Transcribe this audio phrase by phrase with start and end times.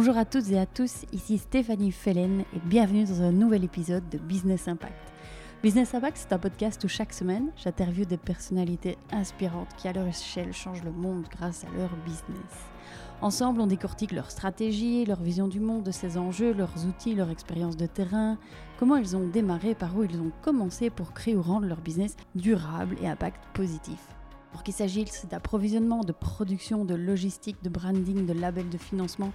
[0.00, 4.08] Bonjour à toutes et à tous, ici Stéphanie Fellen et bienvenue dans un nouvel épisode
[4.08, 4.94] de Business Impact.
[5.60, 10.06] Business Impact, c'est un podcast où chaque semaine, j'interviewe des personnalités inspirantes qui à leur
[10.06, 12.70] échelle changent le monde grâce à leur business.
[13.22, 17.30] Ensemble, on décortique leur stratégie, leur vision du monde, de ses enjeux, leurs outils, leur
[17.30, 18.38] expérience de terrain,
[18.78, 22.14] comment ils ont démarré, par où ils ont commencé pour créer ou rendre leur business
[22.36, 23.98] durable et impact positif.
[24.52, 29.32] Pour qu'il s'agisse d'approvisionnement, de production, de logistique, de branding, de label de financement,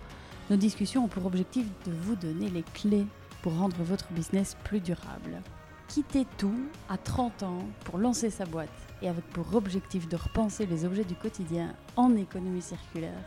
[0.50, 3.06] nos discussions ont pour objectif de vous donner les clés
[3.42, 5.42] pour rendre votre business plus durable.
[5.88, 8.70] Quitter tout à 30 ans pour lancer sa boîte
[9.02, 13.24] et avec pour objectif de repenser les objets du quotidien en économie circulaire,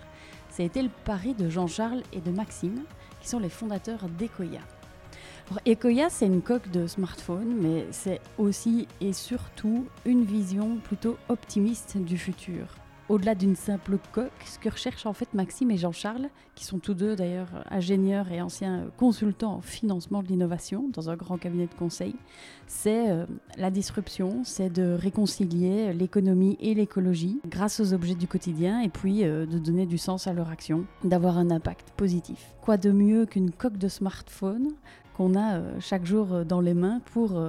[0.50, 2.82] ça a été le pari de Jean-Charles et de Maxime,
[3.20, 4.60] qui sont les fondateurs d'Ecoya.
[5.66, 11.98] Ecoya, c'est une coque de smartphone, mais c'est aussi et surtout une vision plutôt optimiste
[11.98, 12.66] du futur
[13.08, 16.94] au-delà d'une simple coque, ce que recherchent en fait Maxime et Jean-Charles, qui sont tous
[16.94, 21.74] deux d'ailleurs ingénieurs et anciens consultants en financement de l'innovation dans un grand cabinet de
[21.74, 22.16] conseil,
[22.66, 23.26] c'est euh,
[23.56, 29.24] la disruption, c'est de réconcilier l'économie et l'écologie grâce aux objets du quotidien et puis
[29.24, 32.54] euh, de donner du sens à leur action, d'avoir un impact positif.
[32.60, 34.72] Quoi de mieux qu'une coque de smartphone
[35.16, 37.40] qu'on a euh, chaque jour dans les mains pour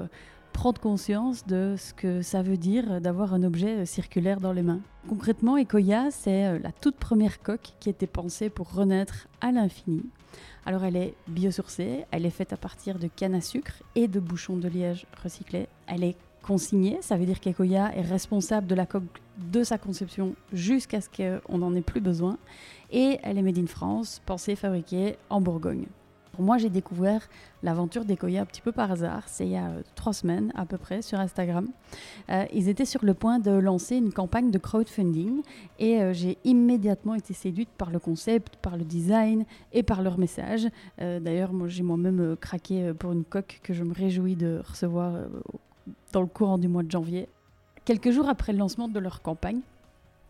[0.58, 4.64] prendre conscience de ce que ça veut dire d'avoir un objet euh, circulaire dans les
[4.64, 4.82] mains.
[5.08, 10.02] Concrètement, Ecoya, c'est euh, la toute première coque qui était pensée pour renaître à l'infini.
[10.66, 14.20] Alors elle est biosourcée, elle est faite à partir de canne à sucre et de
[14.20, 15.68] bouchons de liège recyclés.
[15.86, 19.04] Elle est consignée, ça veut dire qu'Ecoya est responsable de la coque
[19.38, 22.40] de sa conception jusqu'à ce qu'on n'en ait plus besoin.
[22.90, 25.86] Et elle est made in France, pensée, fabriquée en Bourgogne
[26.40, 27.28] moi, j'ai découvert
[27.64, 29.24] l'aventure d'Ecoya un petit peu par hasard.
[29.28, 31.68] C'est il y a euh, trois semaines à peu près sur Instagram.
[32.30, 35.42] Euh, ils étaient sur le point de lancer une campagne de crowdfunding
[35.80, 40.18] et euh, j'ai immédiatement été séduite par le concept, par le design et par leur
[40.18, 40.68] message.
[40.98, 45.14] D'ailleurs, moi, j'ai moi-même craqué pour une coque que je me réjouis de recevoir
[46.12, 47.28] dans le courant du mois de janvier.
[47.86, 49.62] Quelques jours après le lancement de leur campagne,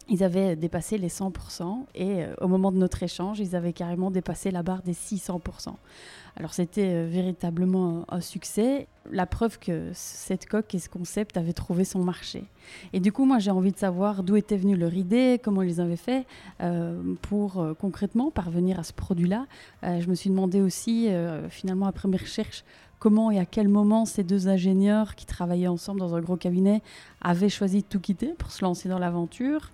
[0.10, 4.12] ils avaient dépassé les 100% et euh, au moment de notre échange, ils avaient carrément
[4.12, 5.74] dépassé la barre des 600%.
[6.36, 11.54] Alors c'était euh, véritablement un, succès, la preuve que cette coque et ce concept avaient
[11.54, 12.44] trouvé son marché.
[12.94, 15.82] Et du coup, moi j'ai envie de savoir d'où était venue leur idée, comment ils
[15.82, 16.26] avaient fait
[16.62, 19.48] euh, pour concrètement parvenir à ce produit-là.
[19.84, 21.10] je me suis demandé aussi,
[21.50, 22.64] finalement après mes recherches,
[23.00, 26.82] comment et à quel moment ces deux ingénieurs qui travaillaient ensemble dans un gros cabinet
[27.22, 29.72] avaient choisi de tout quitter pour se lancer dans l'aventure.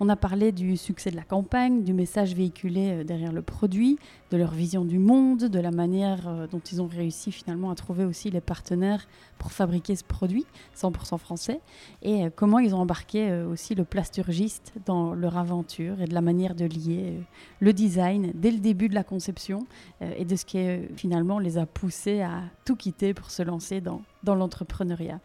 [0.00, 3.98] On a parlé du succès de la campagne, du message véhiculé euh, derrière le produit,
[4.30, 7.74] de leur vision du monde, de la manière euh, dont ils ont réussi finalement à
[7.74, 9.06] trouver aussi les partenaires
[9.38, 10.44] pour fabriquer ce produit
[10.76, 11.60] 100% français
[12.02, 16.20] et euh, comment ils ont embarqué aussi le plasturgiste dans leur aventure et de la
[16.20, 17.20] manière de lier
[17.60, 19.66] le design dès le début de la conception
[20.00, 20.58] et de ce qui
[20.96, 25.20] finalement les a poussés à tout quitter pour se lancer dans, dans l'entrepreneuriat.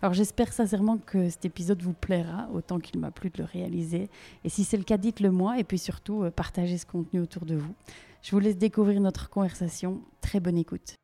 [0.00, 4.08] Alors j'espère sincèrement que cet épisode vous plaira autant qu'il m'a plu de le réaliser.
[4.44, 7.44] Et si c'est le cas, dites-le moi et puis surtout euh, partagez ce contenu autour
[7.44, 7.74] de vous.
[8.22, 10.00] Je vous laisse découvrir notre conversation.
[10.20, 10.94] Très bonne écoute.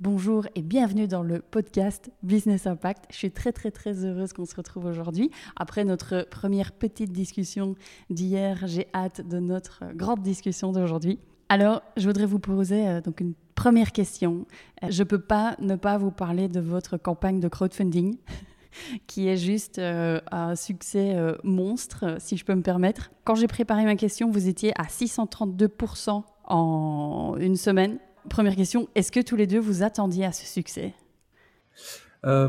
[0.00, 3.06] Bonjour et bienvenue dans le podcast Business Impact.
[3.10, 5.32] Je suis très très très heureuse qu'on se retrouve aujourd'hui.
[5.56, 7.74] Après notre première petite discussion
[8.08, 11.18] d'hier, j'ai hâte de notre grande discussion d'aujourd'hui.
[11.50, 14.46] Alors, je voudrais vous poser euh, donc une première question.
[14.82, 18.18] Euh, je ne peux pas ne pas vous parler de votre campagne de crowdfunding,
[19.06, 23.10] qui est juste euh, un succès monstre, si je peux me permettre.
[23.24, 27.98] Quand j'ai préparé ma question, vous étiez à 632% en une semaine.
[28.28, 30.92] Première question, est-ce que tous les deux vous attendiez à ce succès?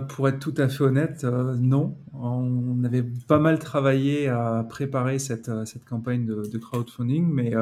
[0.10, 1.96] Pour être tout à fait honnête, non.
[2.14, 5.50] On avait pas mal travaillé à préparer cette,
[5.88, 7.54] campagne de crowdfunding, mais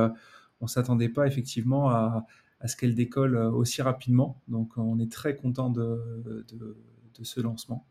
[0.61, 2.25] on s'attendait pas effectivement à,
[2.65, 4.41] ce qu'elle décolle euh, aussi rapidement.
[4.47, 6.45] Donc on est très content de,
[7.21, 7.85] ce lancement.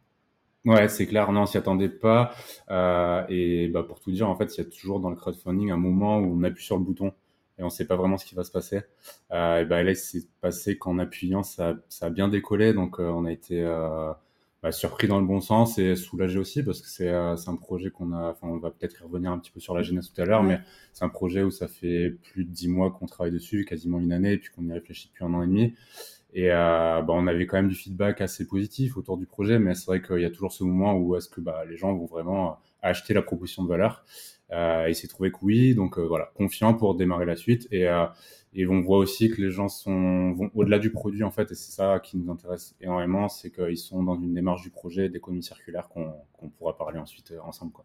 [0.64, 2.32] Ouais, c'est clair, non, on s'y attendait pas.
[2.70, 5.70] Euh, et bah, pour tout dire, en fait, il y a toujours dans le crowdfunding
[5.70, 7.12] un moment où on appuie sur le bouton
[7.58, 8.82] et on ne sait pas vraiment ce qui va se passer.
[9.30, 12.72] Euh, et bah, là, il s'est passé qu'en appuyant, ça, a bien décollé.
[12.72, 13.64] Donc, on a été
[14.66, 17.90] bah, surpris dans le bon sens et soulagé aussi parce que c'est euh, un projet
[17.90, 20.24] qu'on a, enfin on va peut-être revenir un petit peu sur la jeunesse tout à
[20.24, 20.58] l'heure, mais
[20.92, 24.10] c'est un projet où ça fait plus de dix mois qu'on travaille dessus, quasiment une
[24.10, 25.74] année, et puis qu'on y réfléchit depuis un an et demi.
[26.34, 29.76] Et euh, bah, on avait quand même du feedback assez positif autour du projet, mais
[29.76, 32.06] c'est vrai qu'il y a toujours ce moment où est-ce que bah, les gens vont
[32.06, 34.04] vraiment acheter la proposition de valeur.
[34.52, 37.66] Euh, il s'est trouvé que oui, donc euh, voilà, confiant pour démarrer la suite.
[37.70, 38.06] Et, euh,
[38.58, 41.54] et on voit aussi que les gens sont vont au-delà du produit en fait, et
[41.54, 45.42] c'est ça qui nous intéresse énormément, c'est qu'ils sont dans une démarche du projet d'économie
[45.42, 47.72] circulaire qu'on pourra parler ensuite euh, ensemble.
[47.72, 47.84] Quoi.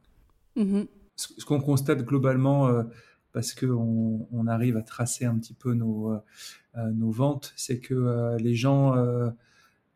[0.55, 0.87] Mm-hmm.
[1.17, 2.83] Ce, qu'on constate globalement, euh,
[3.33, 6.17] parce qu'on on arrive à tracer un petit peu nos,
[6.75, 8.93] nos ventes, c'est que les gens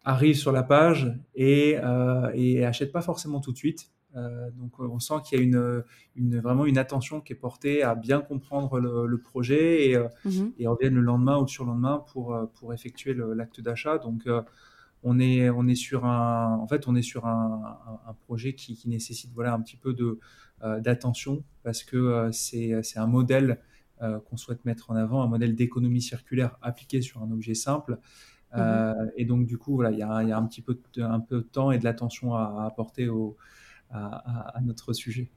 [0.06, 1.78] arrivent sur la page et,
[2.34, 3.90] et achètent pas forcément tout de suite.
[4.16, 5.84] Euh, donc on sent qu'il y a une,
[6.16, 10.68] une, vraiment une attention qui est portée à bien comprendre le, projet et, mmh et
[10.68, 13.98] reviennent le lendemain ou le surlendemain pour, pour effectuer l'acte d'achat.
[13.98, 14.28] Donc
[15.04, 17.78] on est, on est sur un, en fait, on est sur un,
[18.08, 19.96] un, projet qui, qui, nécessite voilà un petit peu
[20.80, 23.60] d'attention parce que c'est un modèle
[24.00, 28.00] qu'on souhaite mettre en avant, un modèle d'économie circulaire appliqué sur un objet simple.
[28.56, 31.02] Mmh et donc du coup voilà, il y a, y a, un petit peu de,
[31.02, 33.36] un peu de temps et de l'attention à, à apporter au,
[33.92, 35.30] à, notre sujet.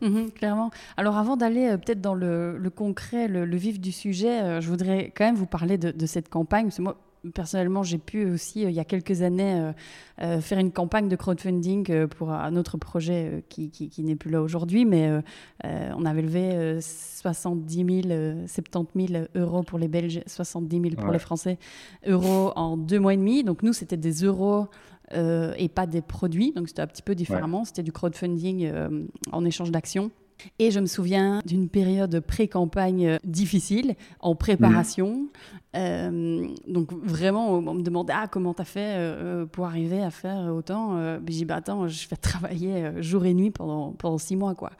[0.00, 0.70] Mhm, clairement.
[0.96, 5.12] Alors avant d'aller euh, peut-être dans le, concret, le, vif du sujet, euh, je voudrais
[5.14, 6.66] quand même vous parler de, cette campagne.
[6.66, 6.96] Parce que moi,
[7.34, 9.72] personnellement, j'ai pu aussi, euh, il y a quelques années,
[10.18, 14.84] faire une campagne de crowdfunding pour un autre projet qui, qui, n'est plus là aujourd'hui,
[14.84, 15.22] mais
[15.64, 21.18] on avait levé 70 000, 70 000 euros pour les Belges, 70 000 pour les
[21.18, 21.58] Français,
[22.06, 23.44] euros en deux mois et demi.
[23.44, 24.68] Donc nous, c'était des euros
[25.12, 26.52] euh, et pas des produits.
[26.52, 27.64] Donc c'était un petit peu différemment.
[27.64, 30.10] C'était du crowdfunding euh, en échange d'actions.
[30.58, 35.26] Et je me souviens d'une période pré-campagne euh, difficile, en préparation.
[35.74, 39.14] donc vraiment, on me demandait ah, comment tu as fait
[39.52, 40.96] pour arriver à faire autant.
[41.26, 44.54] j'ai dit bah, attends, je vais travailler jour et nuit pendant, pendant six mois.
[44.54, 44.70] Quoi.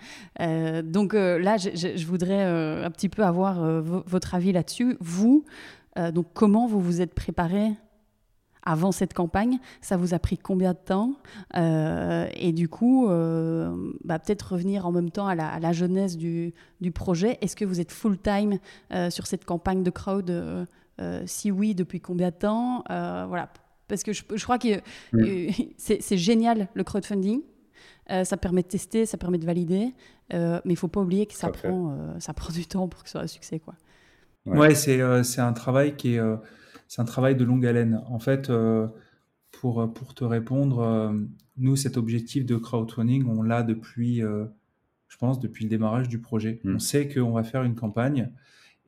[0.83, 4.97] donc là, je, je voudrais un petit peu avoir votre avis là-dessus.
[5.01, 5.45] Vous,
[6.15, 7.73] donc comment vous vous êtes préparé
[8.63, 9.59] avant cette campagne.
[9.81, 11.15] Ça vous a pris combien de temps
[11.57, 16.53] euh, Et du coup, euh, bah, peut-être revenir en même temps à la, jeunesse du,
[16.95, 17.39] projet.
[17.41, 18.59] Est-ce que vous êtes full-time
[18.93, 20.67] euh, sur cette campagne de crowd
[21.27, 23.51] Si oui, depuis combien de temps Voilà.
[23.89, 24.81] Parce que je, crois que
[25.77, 27.41] c'est génial le crowdfunding.
[28.09, 29.95] ça permet de tester, ça permet de valider,
[30.33, 33.13] mais il faut pas oublier que ça, prend, ça prend du temps pour que ce
[33.13, 33.59] soit un succès.
[33.59, 33.75] Quoi.
[34.47, 35.01] Ouais, c'est
[35.41, 36.21] un travail qui est
[36.91, 38.03] c'est un travail de longue haleine.
[38.09, 38.89] En fait, euh,
[39.53, 41.17] pour, pour te répondre, euh,
[41.57, 44.47] nous, cet objectif de crowdfunding, on l'a depuis, euh,
[45.07, 46.61] je pense, depuis le démarrage du projet.
[46.65, 46.75] Hmm.
[46.75, 48.33] On sait qu'on va faire une campagne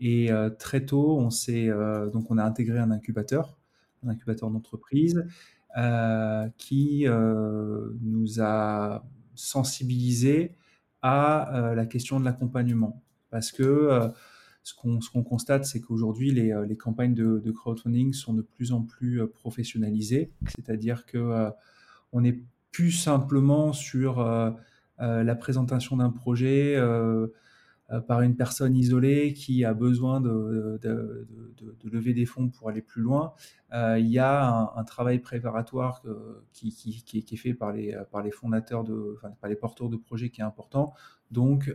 [0.01, 1.69] et très tôt, on s'est,
[2.13, 3.57] donc on a intégré un incubateur,
[4.05, 5.25] un incubateur d'entreprise
[6.59, 9.05] qui nous a
[9.37, 10.57] sensibilisés
[11.03, 13.01] à la question de l'accompagnement.
[13.31, 14.11] Parce que
[14.63, 19.21] ce qu'on constate, c'est qu'aujourd'hui, les, euh, campagnes de, crowdfunding sont de plus en plus
[19.21, 21.51] euh, professionnalisées, c'est-à-dire que euh,
[22.13, 24.25] on n'est plus simplement sur
[24.99, 26.79] la présentation d'un projet
[28.07, 30.81] par une personne isolée qui a besoin de,
[31.85, 33.35] lever des fonds pour aller plus loin.
[33.75, 36.03] il y a un, travail préparatoire
[36.55, 36.75] qui,
[37.15, 37.95] est, fait par les,
[39.61, 40.95] porteurs de projets qui est important.
[41.31, 41.75] Donc,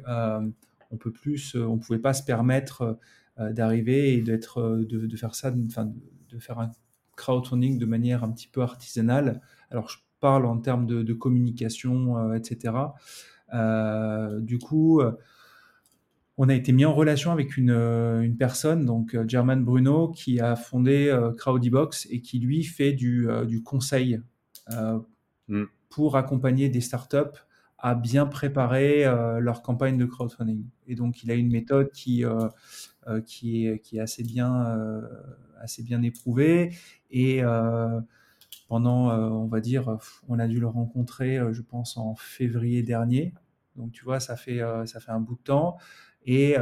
[0.92, 2.94] on peut plus, euh, on pouvait pas se permettre euh,
[3.39, 5.92] euh, d'arriver et d'être, de, faire ça, enfin,
[6.30, 6.72] de faire un
[7.16, 9.42] crowdfunding de manière un petit peu artisanale.
[9.69, 12.74] Alors, je parle en termes de, communication, etc.
[14.39, 15.00] du coup,
[16.38, 21.16] on a été mis en relation avec une, personne, donc German Bruno, qui a fondé
[21.38, 23.30] Crowdybox et qui lui fait du,
[23.63, 24.19] conseil
[25.47, 25.66] mm.
[25.90, 27.38] pour accompagner des startups
[27.80, 30.66] à bien préparer euh, leur campagne de crowdfunding.
[30.88, 32.48] Et donc, il a une méthode qui, euh,
[33.07, 34.78] euh, qui, est, qui est assez bien,
[35.60, 36.74] assez bien éprouvée.
[37.12, 37.42] Et
[38.68, 43.34] pendant, on va dire, on a dû le rencontrer, je pense, en février dernier.
[43.76, 45.78] Donc, tu vois, ça fait, ça fait un bout de temps.
[46.26, 46.57] Et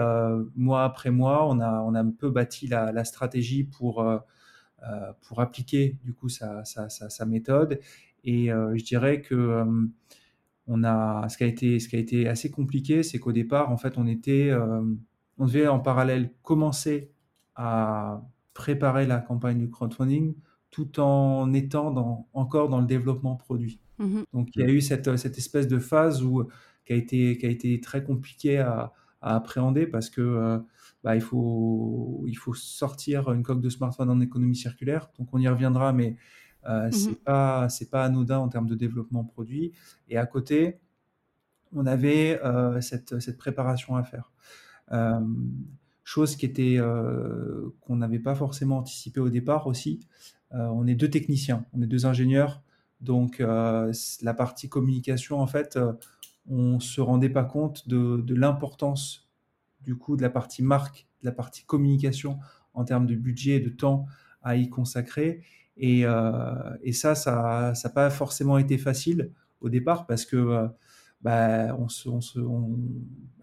[0.55, 4.05] mois après mois, on a, on a un peu bâti la, stratégie pour,
[5.21, 7.79] pour appliquer, du coup, sa, sa, sa méthode.
[8.23, 9.65] Et je dirais que
[10.67, 13.71] on a, ce qui a été, ce qui a été assez compliqué, c'est qu'au départ,
[13.71, 14.81] en fait, on était, euh,
[15.37, 17.11] on devait en parallèle commencer
[17.55, 18.21] à
[18.53, 20.35] préparer la campagne du crowdfunding
[20.71, 23.79] tout en étant encore dans le développement produit.
[23.97, 26.43] Mmh Donc, il y a eu cette, cette espèce de phase où,
[26.85, 28.91] qui, a été, qui a été très compliqué à,
[29.21, 30.59] appréhender parce que euh,
[31.03, 35.09] bah, il, faut, il faut sortir une coque de smartphone en économie circulaire.
[35.17, 36.15] Donc, on y reviendra, mais
[36.67, 39.73] euh, mmh c'est pas c'est pas anodin en termes de développement produit.
[40.09, 40.79] Et à côté,
[41.73, 44.31] on avait euh, cette, cette, préparation à faire.
[44.91, 45.19] Euh,
[46.03, 46.79] chose qui était
[47.81, 49.99] qu'on n'avait pas forcément anticipé au départ aussi.
[50.51, 52.61] on est deux techniciens, on est deux ingénieurs,
[53.01, 55.79] donc la partie communication en fait,
[56.47, 59.25] on se rendait pas compte de, de l'importance
[59.81, 62.37] du coup de la partie marque, de la partie communication
[62.75, 64.05] en termes de budget et de temps
[64.43, 65.41] à y consacrer.
[65.83, 70.67] Euh, et, ça, ça n'a pas forcément été facile au départ parce que euh,
[71.21, 72.39] bah, on se, on se,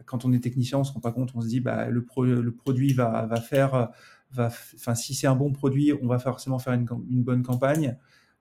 [0.06, 1.32] quand on est technicien, on se rend pas compte.
[1.34, 2.04] On se dit, bah, le,
[2.40, 3.90] le produit va, va faire,
[4.32, 7.96] va, enfin, si c'est un bon produit, on va forcément faire une, une bonne campagne.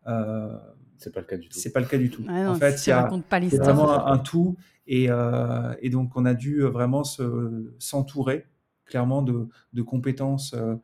[0.07, 0.57] Euh,
[0.97, 1.57] c'est pas le cas du tout.
[1.57, 2.23] C'est pas le cas du tout.
[2.29, 2.91] en fait, c'est
[3.57, 4.55] vraiment un, tout.
[4.87, 8.45] Et, euh, et, donc, on a dû vraiment s'entourer
[8.85, 10.75] clairement de, de compétences euh,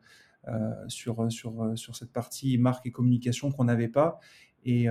[0.88, 4.20] sur, sur, sur cette partie marque et communication qu'on n'avait pas.
[4.64, 4.90] Et, et,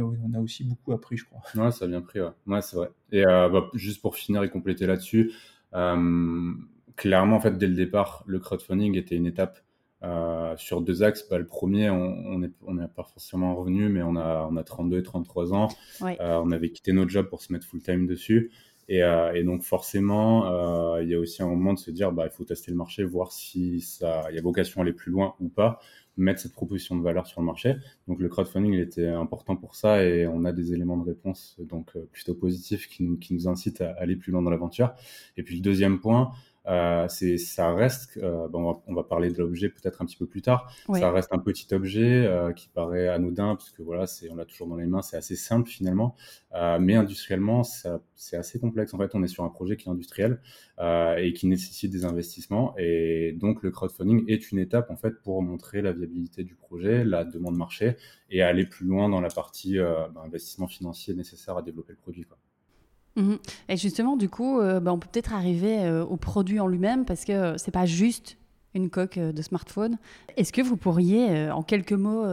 [0.00, 1.40] on a aussi beaucoup appris, je crois.
[1.54, 2.90] Ouais, ça a bien pris, ouais, ouais c'est vrai.
[3.10, 5.32] Et bah, juste pour finir et compléter là-dessus,
[5.72, 9.58] clairement, en fait, dès le départ, le crowdfunding était une étape
[10.04, 14.16] euh, sur deux axes, bah, le premier, on n'est on pas forcément revenu, mais on
[14.16, 15.68] a, on a 32 et 33 ans.
[16.02, 18.52] Euh, on avait quitté notre job pour se mettre full-time dessus.
[18.88, 22.24] Et, euh, et, donc forcément, il y a aussi un moment de se dire, bah,
[22.26, 25.12] il faut tester le marché, voir si ça, il y a vocation à aller plus
[25.12, 25.78] loin ou pas,
[26.16, 27.76] mettre cette proposition de valeur sur le marché.
[28.08, 31.56] Donc le crowdfunding il était important pour ça et on a des éléments de réponse
[31.60, 34.94] donc plutôt positifs qui nous, qui nous incitent à aller plus loin dans l'aventure.
[35.36, 36.57] Et puis le deuxième point, euh,
[37.08, 40.42] c'est, ça reste, euh, bon, on, va, parler de l'objet peut-être un petit peu plus
[40.42, 40.70] tard.
[40.92, 44.44] Ça reste un petit objet euh, qui paraît anodin parce que voilà, c'est, on l'a
[44.44, 46.14] toujours dans les mains, c'est assez simple finalement.
[46.80, 48.92] mais industriellement, ça, c'est assez complexe.
[48.92, 50.40] En fait, on est sur un projet qui est industriel
[50.80, 52.74] et qui nécessite des investissements.
[52.76, 57.04] Et donc, le crowdfunding est une étape en fait pour montrer la viabilité du projet,
[57.04, 57.96] la demande marché
[58.30, 62.24] et aller plus loin dans la partie bah, investissement financier nécessaire à développer le produit.
[62.24, 62.38] Quoi.
[63.18, 63.38] Mhm.
[63.68, 67.04] Et justement, du coup, euh, bah, on peut peut-être arriver euh, au produit en lui-même
[67.04, 68.38] parce que euh, c'est pas juste
[68.74, 69.98] une coque de smartphone.
[70.36, 72.24] Est-ce que vous pourriez, en quelques mots,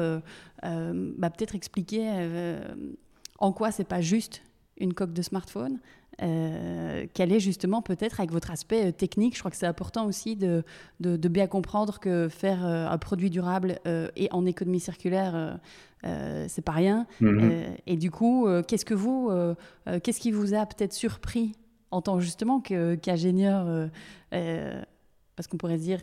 [0.61, 2.11] bah, peut-être expliquer
[3.39, 4.43] en quoi c'est pas juste
[4.77, 5.79] une coque de smartphone
[6.22, 10.36] euh, quel est justement peut-être avec votre aspect technique, je crois que c'est important aussi
[10.36, 10.63] de,
[11.00, 13.79] de, bien comprendre que faire un produit durable
[14.15, 15.60] et en économie circulaire,
[16.05, 17.07] euh, c'est pas rien.
[17.19, 17.39] Mhm.
[17.41, 19.31] Euh, et du coup, euh, qu'est-ce que vous,
[20.03, 21.53] qu'est-ce qui vous a peut-être surpris
[21.91, 23.89] en tant justement qu'ingénieur
[24.31, 26.00] Parce qu'on pourrait dire,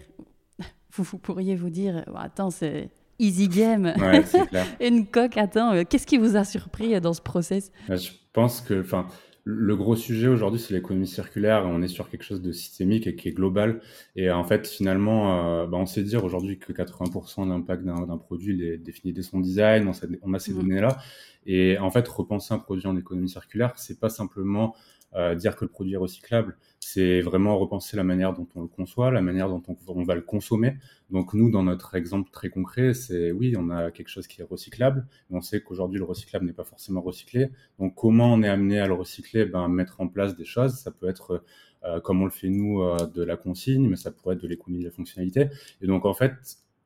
[0.92, 3.94] vous, vous, pourriez vous dire, attends, c'est easy game,
[4.80, 5.36] une coque.
[5.36, 7.70] Attends, qu'est-ce qui vous a surpris dans ce process?
[7.88, 9.06] Je pense que, enfin
[9.44, 11.64] le gros sujet aujourd'hui, c'est l'économie circulaire.
[11.66, 13.80] On est sur quelque chose de systémique et qui est global.
[14.14, 18.18] Et en fait, finalement, euh, bah, on sait dire aujourd'hui que 80% de l'impact d'un
[18.18, 19.90] produit il est défini dès son design.
[20.22, 20.56] On, a ces mmh.
[20.56, 20.98] données-là.
[21.46, 24.76] Et en fait, repenser un produit en économie circulaire, c'est pas simplement
[25.14, 28.68] euh, dire que le produit est recyclable, c'est vraiment repenser la manière dont on le
[28.68, 30.76] conçoit, la manière dont on, va le consommer.
[31.10, 34.44] Donc nous, dans notre exemple très concret, c'est oui, on a quelque chose qui est
[34.44, 37.50] recyclable, mais on sait qu'aujourd'hui le recyclable n'est pas forcément recyclé.
[37.78, 39.44] Donc comment on est amené à le recycler?
[39.44, 41.42] Ben mettre en place des choses, ça peut être
[41.84, 44.48] euh, comme on le fait nous euh, de la consigne, mais ça pourrait être de
[44.48, 45.48] l'économie de la fonctionnalité.
[45.80, 46.32] Et donc en fait,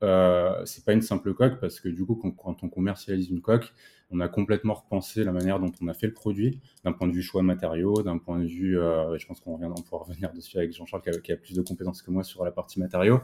[0.02, 3.72] euh, c'est pas une simple coque parce que du coup, quand, on commercialise une coque,
[4.10, 7.12] on a complètement repensé la manière dont on a fait le produit, d'un point de
[7.12, 10.58] vue choix matériaux, d'un point de vue, euh, je pense qu'on reviendra, pouvoir revenir dessus
[10.58, 13.20] avec Jean-Charles qui, a, plus de compétences que moi sur la partie matériaux.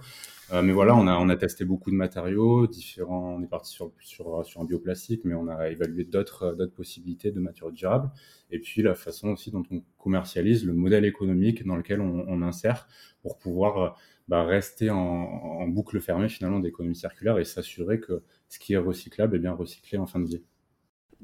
[0.52, 3.36] Euh, mais voilà, on a, on testé beaucoup de matériaux différents.
[3.36, 3.92] On est parti sur,
[4.56, 8.10] un bioplastique, mais on a évalué d'autres, possibilités de matériaux durables.
[8.50, 12.42] Et puis la façon aussi dont on commercialise le modèle économique dans lequel on, on
[12.42, 12.88] insère
[13.22, 13.96] pour pouvoir
[14.32, 19.36] bah, rester en, boucle fermée finalement d'économie circulaire et s'assurer que ce qui est recyclable
[19.36, 20.40] est bien recyclé en fin de vie.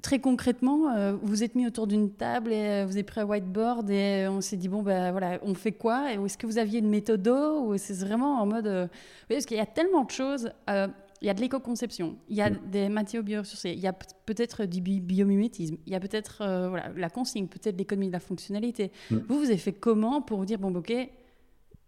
[0.02, 3.24] Très concrètement, euh, vous êtes mis autour d'une table et euh, vous avez pris un
[3.24, 6.12] whiteboard et euh, on s'est dit bon ben voilà, on fait quoi?
[6.12, 9.60] Est-ce que vous aviez une méthode ou c'est vraiment en mode oui, parce qu'il y
[9.60, 10.50] a tellement de choses.
[10.68, 12.58] il y a de l'éco-conception, il y a mm.
[12.70, 13.94] des matériaux biosourcés, il y a
[14.26, 18.92] peut-être du biomimétisme, il y a peut-être voilà, la consigne, peut-être l'économie de la fonctionnalité.
[19.10, 19.16] Mm.
[19.28, 20.92] Vous, vous avez fait comment pour vous dire, bon, ok,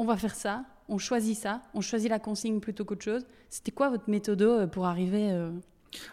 [0.01, 3.27] on va faire ça, on choisit ça, on choisit la consigne plutôt qu'autre chose.
[3.51, 5.51] C'était quoi votre méthode euh, pour arriver euh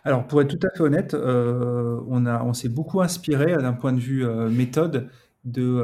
[0.04, 3.72] Alors, pour être tout à fait honnête, euh, on, a, on s'est beaucoup inspiré d'un
[3.72, 5.10] point de vue méthode
[5.46, 5.82] de,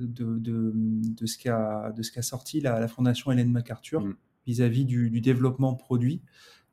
[0.00, 4.16] de, ce qu'a, de ce qu'a sorti la, Fondation Hélène MacArthur mm.
[4.46, 6.22] vis-à-vis du, développement produit.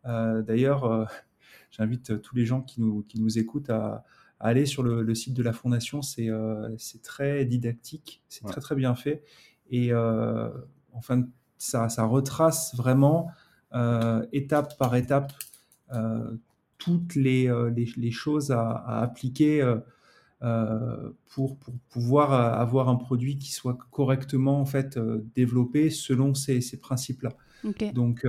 [0.06, 1.10] d'ailleurs,
[1.72, 4.06] j'invite tous les gens qui nous, qui nous écoutent à,
[4.40, 6.02] aller sur le, site de la Fondation.
[6.02, 6.30] C'est,
[6.78, 9.26] c'est très didactique, c'est très très bien fait.
[9.70, 9.92] Et
[10.94, 11.24] enfin,
[11.58, 13.32] ça, ça retrace vraiment
[13.74, 15.34] euh, étape par étape
[15.94, 16.38] euh,
[16.78, 19.62] toutes les, euh, les, les, choses à, à appliquer
[20.40, 25.00] pour, pour, pouvoir avoir un produit qui soit correctement en fait
[25.36, 27.34] développé selon ces, ces principes-là.
[27.94, 28.26] Donc,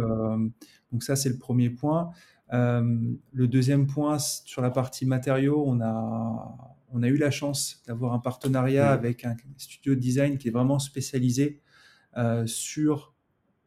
[0.90, 2.10] donc ça c'est le premier point.
[2.50, 8.12] Le deuxième point sur la partie matériaux, on a on a eu la chance d'avoir
[8.12, 11.60] un partenariat avec un studio de design qui est vraiment spécialisé
[12.16, 13.14] euh, sur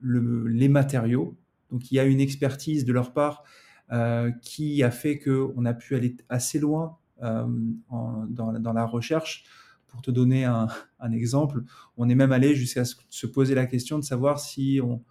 [0.01, 1.37] les matériaux.
[1.71, 3.43] Donc il y a une expertise de leur part
[3.91, 7.45] euh, qui a fait qu'on a pu aller assez loin euh,
[7.89, 9.45] dans, la recherche
[9.87, 10.67] pour te donner un,
[11.11, 11.63] exemple,
[11.97, 15.03] on est même allé jusqu'à se poser la question de savoir si on,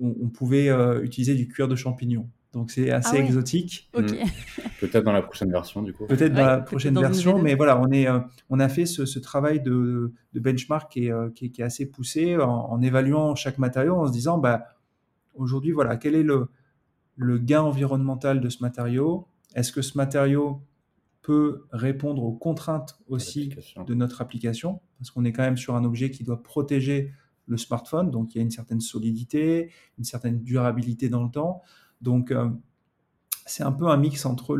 [0.00, 0.68] on, pouvait
[1.02, 2.28] utiliser du cuir de champignon.
[2.54, 3.90] Donc c'est assez ah exotique.
[3.94, 4.06] Hmm.
[4.80, 6.06] Peut-être dans la prochaine version du coup.
[6.06, 8.06] Peut-être dans la prochaine version, mais voilà, on, est,
[8.48, 13.34] on a fait ce, travail de, benchmark qui est, qui, est, assez poussé en, évaluant
[13.34, 14.64] chaque matériau, en se disant, bah,
[15.34, 16.48] aujourd'hui, voilà, quel est le,
[17.16, 19.26] le gain environnemental de ce matériau?
[19.54, 20.62] Est-ce que ce matériau
[21.22, 23.50] peut répondre aux contraintes aussi
[23.86, 24.80] de notre application?
[24.98, 27.12] Parce qu'on est quand même sur un objet qui doit protéger
[27.46, 31.62] le smartphone, donc il y a une certaine solidité, une certaine durabilité dans le temps.
[32.04, 32.48] Donc euh,
[33.46, 34.56] c'est un peu un mix entre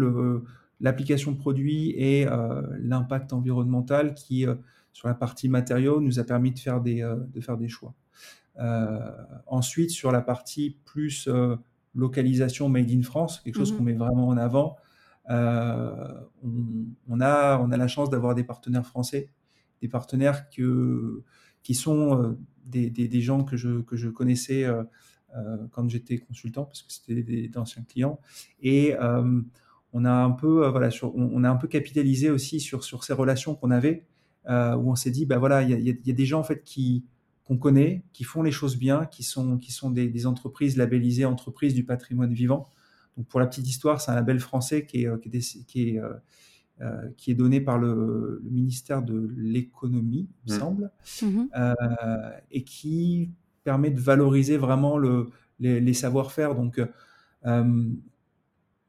[0.80, 4.56] l'application produit et euh, l'impact environnemental qui, euh,
[4.92, 7.94] sur la partie matériaux, nous a permis de faire des, de faire des choix.
[9.46, 11.28] ensuite, sur la partie plus
[11.94, 14.76] localisation made in France, quelque chose mmh qu'on met vraiment en avant.
[15.28, 19.30] On, a, on a la chance d'avoir des partenaires français,
[19.82, 21.24] des partenaires que,
[21.64, 24.64] qui sont euh, des, des, gens que je, que je connaissais
[25.72, 28.20] quand j'étais consultant, parce que c'était d'anciens clients.
[28.62, 28.94] Et
[29.92, 33.12] on a un peu, voilà, sur, on, a un peu capitalisé aussi sur, sur ces
[33.12, 34.06] relations qu'on avait,
[34.48, 34.50] où
[34.90, 37.04] on s'est dit, bah voilà, il y, y a, des gens en fait qui,
[37.44, 41.74] qu'on connaît, qui font les choses bien, qui sont, qui sont des, entreprises labellisées entreprises
[41.74, 42.66] du patrimoine vivant.
[43.16, 46.14] Donc pour la petite histoire, c'est un label français qui est, euh, qui est, euh,
[46.80, 50.60] euh, qui est, donné par le, ministère de l'économie, il me mmh.
[50.60, 50.90] semble,
[51.22, 51.44] mmh
[52.50, 53.30] et qui
[53.64, 56.54] permet de valoriser vraiment le, les, savoir-faire.
[56.54, 56.80] Donc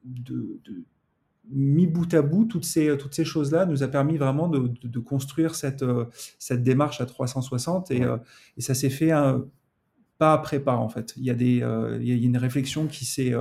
[0.05, 0.59] de,
[1.49, 4.99] mis bout à bout, toutes ces, toutes ces choses-là nous a permis vraiment de, de,
[4.99, 6.05] construire cette, euh,
[6.39, 8.17] cette démarche à 360 et, euh,
[8.57, 9.45] et ça s'est fait un,
[10.17, 11.13] pas après pas en fait.
[11.17, 13.33] Il y a, des, euh, il y a une réflexion qui s'est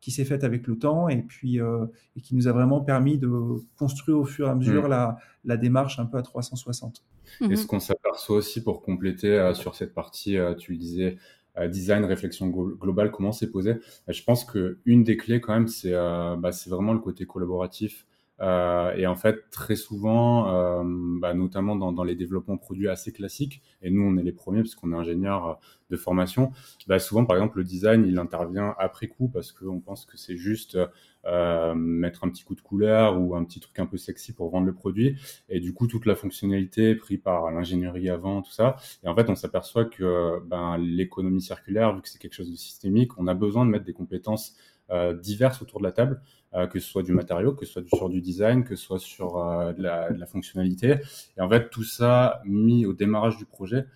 [0.00, 3.28] qui s'est faite avec le temps et puis et qui nous a vraiment permis de
[3.76, 4.90] construire au fur et à mesure mmh.
[4.90, 7.04] la, la, démarche un peu à 360.
[7.50, 11.18] Et ce qu'on s'aperçoit aussi pour compléter sur cette partie, tu le disais,
[11.58, 13.70] euh, design, réflexion globale, comment c'est posé.
[13.70, 17.26] Euh, je pense que une des clés quand même, c'est euh, bah, vraiment le côté
[17.26, 18.06] collaboratif.
[18.40, 20.82] Euh, et en fait, très souvent, euh,
[21.20, 24.62] bah, notamment dans, dans, les développements produits assez classiques, et nous, on est les premiers
[24.62, 26.52] parce qu'on est ingénieur de formation,
[26.86, 30.36] bah, souvent, par exemple, le design, il intervient après coup parce qu'on pense que c'est
[30.36, 30.78] juste
[31.26, 34.48] euh, mettre un petit coup de couleur ou un petit truc un peu sexy pour
[34.50, 35.16] vendre le produit.
[35.50, 38.76] Et du coup, toute la fonctionnalité prise par l'ingénierie avant, tout ça.
[39.04, 42.56] Et en fait, on s'aperçoit que ben, l'économie circulaire, vu que c'est quelque chose de
[42.56, 44.56] systémique, on a besoin de mettre des compétences
[44.92, 47.96] euh, diverses autour de la table, euh, que ce soit du matériau, que ce soit
[47.96, 50.96] sur du design, que ce soit sur euh, de la, de, la, fonctionnalité.
[51.36, 53.86] Et en fait, tout ça mis au démarrage du projet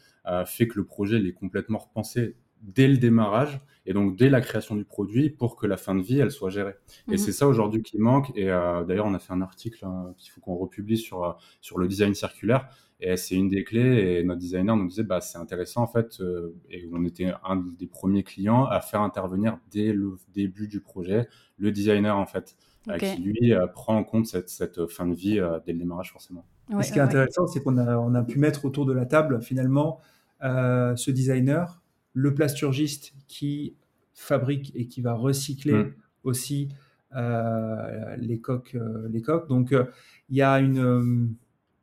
[0.46, 4.40] fait que le projet il est complètement repensé dès le démarrage et donc dès la
[4.40, 6.74] création du produit pour que la fin de vie elle soit gérée.
[7.08, 7.18] Et mhm.
[7.18, 8.32] c'est ça aujourd'hui qui manque.
[8.34, 9.86] Et euh, d'ailleurs, on a fait un article
[10.16, 12.68] qu'il faut qu'on republie sur euh, sur le design circulaire.
[13.06, 14.18] Et c'est une des clés.
[14.18, 16.20] Et notre designer nous disait, bah c'est intéressant en fait.
[16.20, 20.80] Euh, et on était un des premiers clients à faire intervenir dès le début du
[20.80, 22.56] projet le designer en fait.
[22.98, 26.44] qui lui prend en compte cette, cette fin de vie dès le démarrage forcément.
[26.82, 29.40] ce qui est intéressant, c'est qu'on a, on a pu mettre autour de la table
[29.40, 30.00] finalement
[30.42, 31.82] ce designer
[32.14, 33.76] le plasturgiste qui
[34.14, 35.94] fabrique et qui va recycler mm.
[36.22, 36.68] aussi
[37.14, 39.48] euh, les coques, euh, les coques.
[39.48, 39.84] Donc euh,
[40.30, 41.34] il y a une,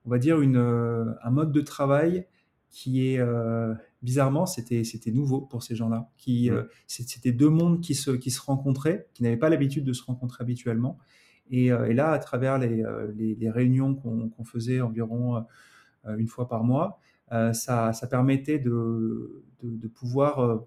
[0.05, 2.25] on va dire une, un mode de travail
[2.69, 3.21] qui est
[4.01, 6.09] bizarrement c'était c'était nouveau pour ces gens-là.
[6.17, 6.67] Qui mm.
[6.87, 10.41] c'était deux mondes qui se qui se rencontraient, qui n'avaient pas l'habitude de se rencontrer
[10.43, 10.97] habituellement.
[11.49, 12.81] Et, et, là, à travers les,
[13.13, 15.43] les, réunions qu'on faisait environ
[16.05, 17.01] une fois par mois,
[17.33, 20.57] euh, ça, permettait de, de, pouvoir euh,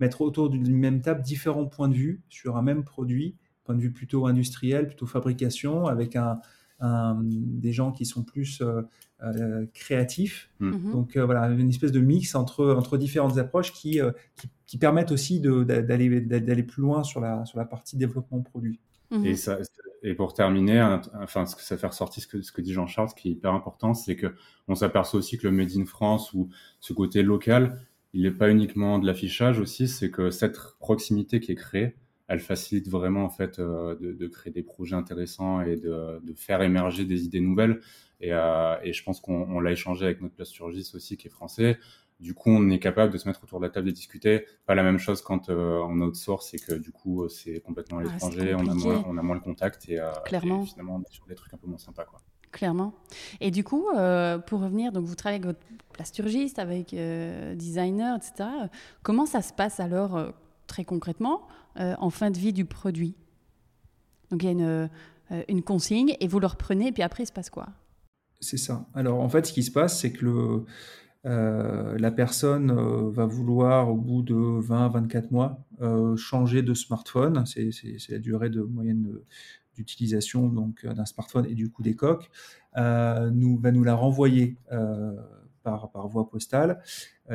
[0.00, 3.82] mettre autour d'une même table différents points de vue sur un même produit, point de
[3.82, 6.40] vue plutôt industriel, plutôt fabrication, avec un,
[6.80, 8.62] des gens qui sont plus
[9.22, 10.50] euh, créatifs.
[10.60, 10.70] Mmh.
[10.70, 10.92] Mhm.
[10.92, 14.00] Donc voilà, une espèce de mix entre, entre différentes approches qui,
[14.66, 18.78] qui, permettent aussi d'aller plus loin sur la, sur la partie développement produit.
[19.12, 19.36] Et, mhm.
[19.36, 19.58] ça,
[20.02, 23.10] et pour terminer, enfin, ce que ça fait ressortir ce que, ce que dit Jean-Charles,
[23.10, 24.34] ce qui est hyper important, c'est que
[24.68, 26.48] on s'aperçoit aussi que le Made in France ou
[26.80, 27.80] ce côté local,
[28.12, 31.96] il n'est pas uniquement de l'affichage aussi, c'est que cette proximité qui est créée,
[32.28, 36.32] elle facilite vraiment en fait euh, de, de, créer des projets intéressants et de, de
[36.34, 37.80] faire émerger des idées nouvelles.
[38.20, 41.78] Et, euh, et je pense qu'on l'a échangé avec notre plasturgiste aussi qui est français.
[42.18, 44.46] Du coup, on est capable de se mettre autour de la table et discuter.
[44.64, 47.98] Pas la même chose quand euh, on outsource et que du coup, euh, c'est complètement
[47.98, 50.64] à ah, l'étranger, on, a moins, on a moins le contact et, euh, Clairement.
[50.64, 52.04] finalement, on est sur des trucs un peu moins sympas.
[52.04, 52.20] Quoi.
[52.52, 52.94] Clairement.
[53.40, 56.94] Et du coup, euh, pour revenir, donc vous travaillez avec votre plasturgiste, avec
[57.54, 58.48] designer, etc.
[59.02, 60.32] Comment ça se passe alors,
[60.66, 63.14] très concrètement, en fin de vie du produit
[64.30, 64.90] Donc il y a une,
[65.48, 67.68] une consigne et vous le reprenez, et puis après, il se passe quoi?
[68.40, 68.86] C'est ça.
[68.94, 70.64] Alors en fait, ce qui se passe, c'est que
[71.26, 77.44] euh, la personne euh, va vouloir, au bout de 20-24 mois, euh, changer de smartphone.
[77.46, 77.72] C'est
[78.08, 79.08] la durée de moyenne
[79.74, 80.48] d'utilisation
[80.82, 82.30] d'un smartphone et du coup des coques.
[82.76, 84.56] nous, va nous la renvoyer
[85.62, 86.80] par, par, voie postale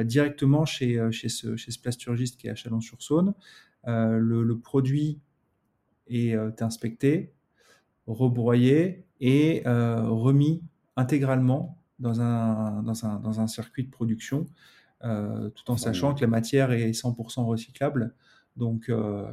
[0.03, 3.35] directement chez, chez ce plasturgiste qui est à Chalon-sur-Saône.
[3.85, 5.19] Le, le, produit
[6.07, 7.33] est inspecté,
[8.07, 10.63] rebroyé et remis
[10.95, 14.47] intégralement dans un, dans un, dans un circuit de production,
[15.03, 18.13] euh, tout en sachant que la matière est 100% recyclable.
[18.57, 19.31] Donc euh,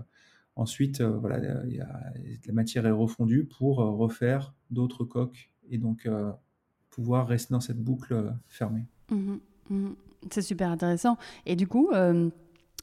[0.54, 6.08] ensuite, euh, voilà, la matière est refondue pour refaire d'autres coques et donc
[6.90, 8.86] pouvoir rester dans cette boucle fermée.
[9.10, 9.36] Mmh
[9.70, 9.88] mmh
[10.30, 11.16] C'est super intéressant.
[11.46, 11.90] Et du coup,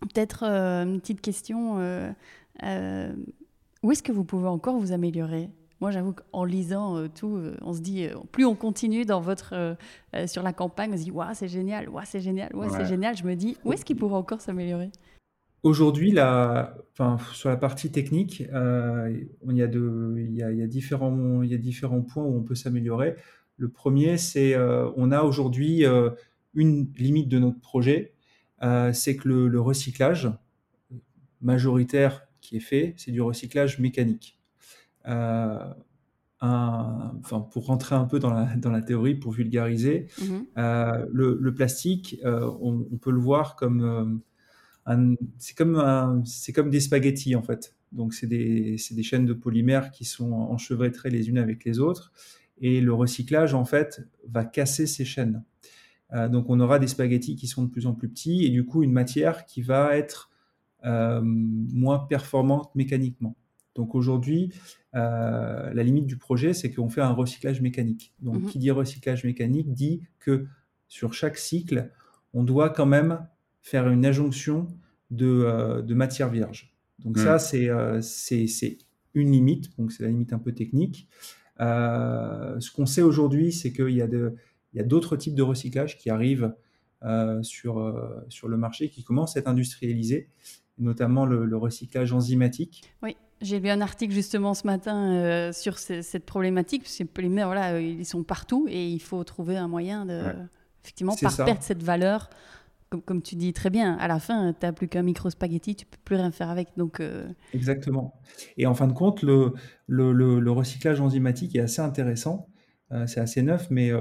[0.01, 1.77] peut-être une petite question.
[2.61, 5.49] où est-ce que vous pouvez encore vous améliorer?
[5.81, 9.19] Moi, j'avoue qu'en lisant euh, tout, euh, on se dit, euh, plus on continue dans
[9.19, 9.77] votre,
[10.25, 13.15] sur la campagne, on se dit, waouh, c'est génial, waouh, c'est génial, waouh, c'est génial.
[13.17, 14.89] Je me dis, où est-ce qu'il pourrait encore s'améliorer?
[15.63, 20.57] Aujourd'hui, la, enfin, sur la partie technique, il, y a de, il, y a, il,
[20.57, 23.15] y a différents, il y a différents points où on peut s'améliorer.
[23.57, 25.85] Le premier, c'est on a aujourd'hui
[26.53, 28.14] une limite de notre projet,
[28.61, 30.29] c'est que le, le recyclage
[31.41, 34.39] majoritaire qui est fait, c'est du recyclage mécanique.
[35.07, 35.59] Euh,
[36.41, 40.45] un, enfin, pour rentrer un peu dans la, dans la théorie, pour vulgariser, mhm.
[40.57, 44.21] euh, le, le, plastique, euh, on, on, peut le voir comme
[45.39, 47.75] c'est comme, c'est comme des spaghettis en fait.
[47.91, 52.11] Donc c'est des, des, chaînes de polymères qui sont enchevêtrées les unes avec les autres.
[52.59, 55.43] Et le recyclage en fait va casser ces chaînes.
[56.13, 58.65] Euh, donc on aura des spaghettis qui sont de plus en plus petits et du
[58.65, 60.29] coup une matière qui va être
[60.85, 63.35] euh, moins performante mécaniquement.
[63.75, 64.53] Donc aujourd'hui,
[64.95, 68.13] euh, la limite du projet, c'est qu'on fait un recyclage mécanique.
[68.21, 68.45] Donc mhm.
[68.47, 70.47] qui dit recyclage mécanique dit que
[70.87, 71.91] sur chaque cycle,
[72.33, 73.27] on doit quand même
[73.61, 74.67] faire une adjonction
[75.11, 76.73] de, euh, de matière vierge.
[76.99, 78.77] Donc ça, euh, c'est
[79.13, 81.09] une limite, donc c'est la limite un peu technique.
[81.59, 84.07] ce qu'on sait aujourd'hui, c'est qu'il y a
[84.83, 86.53] d'autres types de recyclage qui arrivent
[87.43, 90.27] sur, sur le marché, qui commencent à être industrialisés,
[90.79, 92.83] notamment le, le recyclage enzymatique.
[93.03, 93.15] Oui.
[93.41, 96.83] J'ai lu un article justement ce matin euh, sur cette problématique.
[96.85, 100.21] Ces polymères, voilà, euh, ils sont partout et il faut trouver un moyen de,
[100.83, 102.29] effectivement, pas perdre cette valeur.
[102.89, 105.75] Comme, comme, tu dis très bien, à la fin, tu n'as plus qu'un micro spaghetti,
[105.75, 106.69] tu peux plus rien faire avec.
[106.77, 108.19] Donc, euh, Exactement.
[108.57, 109.53] Et en fin de compte, le,
[109.87, 112.47] le, le, recyclage enzymatique est assez intéressant.
[113.07, 113.91] c'est assez neuf, mais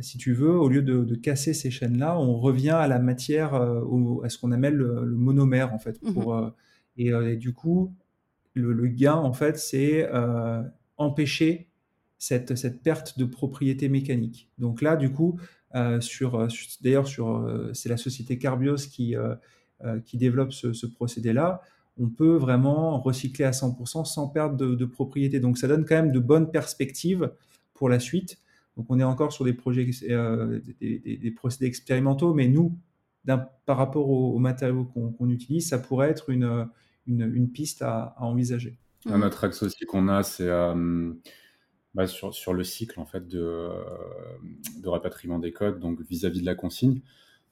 [0.00, 3.54] si tu veux, au lieu de, de casser ces chaînes-là, on revient à la matière,
[3.54, 6.34] à ce qu'on appelle le, monomère, en fait, pour.
[6.34, 6.52] Mhm.
[7.00, 7.94] Euh, et, du coup,
[8.54, 10.62] le, gain, en fait, c'est euh,
[10.96, 11.68] empêcher
[12.18, 14.48] cette, cette, perte de propriété mécanique.
[14.58, 15.38] Donc là, du coup,
[15.74, 16.48] euh, sur,
[16.80, 19.14] d'ailleurs, sur, c'est la société Carbios qui,
[20.04, 21.60] qui développe ce, procédé-là.
[21.96, 25.40] On peut vraiment recycler à 100% sans perdre de, propriété.
[25.40, 27.30] Donc ça donne quand même de bonnes perspectives
[27.74, 28.38] pour la suite.
[28.76, 32.76] Donc on est encore sur des projets, des, procédés expérimentaux, mais nous,
[33.24, 36.68] par rapport aux, matériaux qu'on utilise, ça pourrait être une,
[37.06, 38.78] une, piste à, envisager.
[39.06, 41.12] Un autre axe aussi qu'on a, c'est euh,
[41.94, 43.68] bah, sur, sur, le cycle en fait de,
[44.82, 47.00] de rapatriement des codes, donc vis-à-vis de la consigne.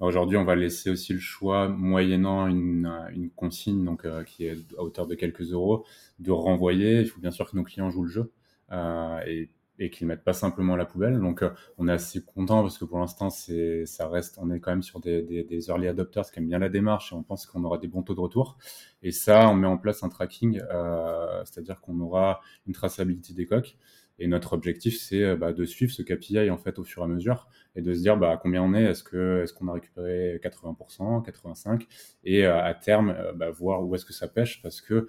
[0.03, 4.59] Aujourd'hui, on va laisser aussi le choix, moyennant une, une consigne donc, euh, qui est
[4.77, 5.87] à hauteur de quelques euros,
[6.19, 7.03] de renvoyer.
[7.03, 8.33] Il faut bien sûr que nos clients jouent le jeu.
[8.73, 11.19] Euh, et et qu'ils mettent pas simplement la poubelle.
[11.19, 14.71] Donc, euh, on est assez content parce que pour l'instant, ça reste, on est quand
[14.71, 17.65] même sur des, des, early adopters qui aiment bien la démarche et on pense qu'on
[17.65, 18.59] aura des bons taux de retour.
[19.03, 23.47] Et ça, on met en place un tracking, euh, c'est-à-dire qu'on aura une traçabilité des
[23.47, 23.77] coques.
[24.19, 27.07] Et notre objectif, c'est euh, bah, de suivre ce KPI en fait au fur et
[27.07, 29.73] à mesure et de se dire bah, combien on est, est-ce que est-ce qu'on a
[29.73, 31.87] récupéré 80%, 85%,
[32.25, 35.09] et à terme bah, voir où est-ce que ça pêche parce que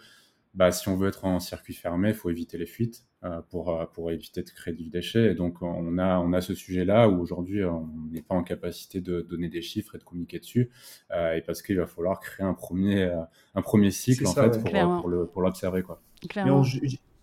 [0.53, 3.05] bah, si on veut être en circuit fermé, il faut éviter les fuites
[3.49, 5.31] pour, euh, pour éviter de créer du déchet.
[5.31, 9.01] Et donc, on a, on a ce sujet-là où aujourd'hui, on n'est pas en capacité
[9.01, 10.69] de donner des chiffres et de communiquer dessus.
[11.11, 13.11] Euh, et parce qu'il va falloir créer un premier,
[13.55, 15.83] un premier cycle en fait, pour, pour l'observer.
[15.83, 16.01] Quoi.
[16.21, 16.79] je,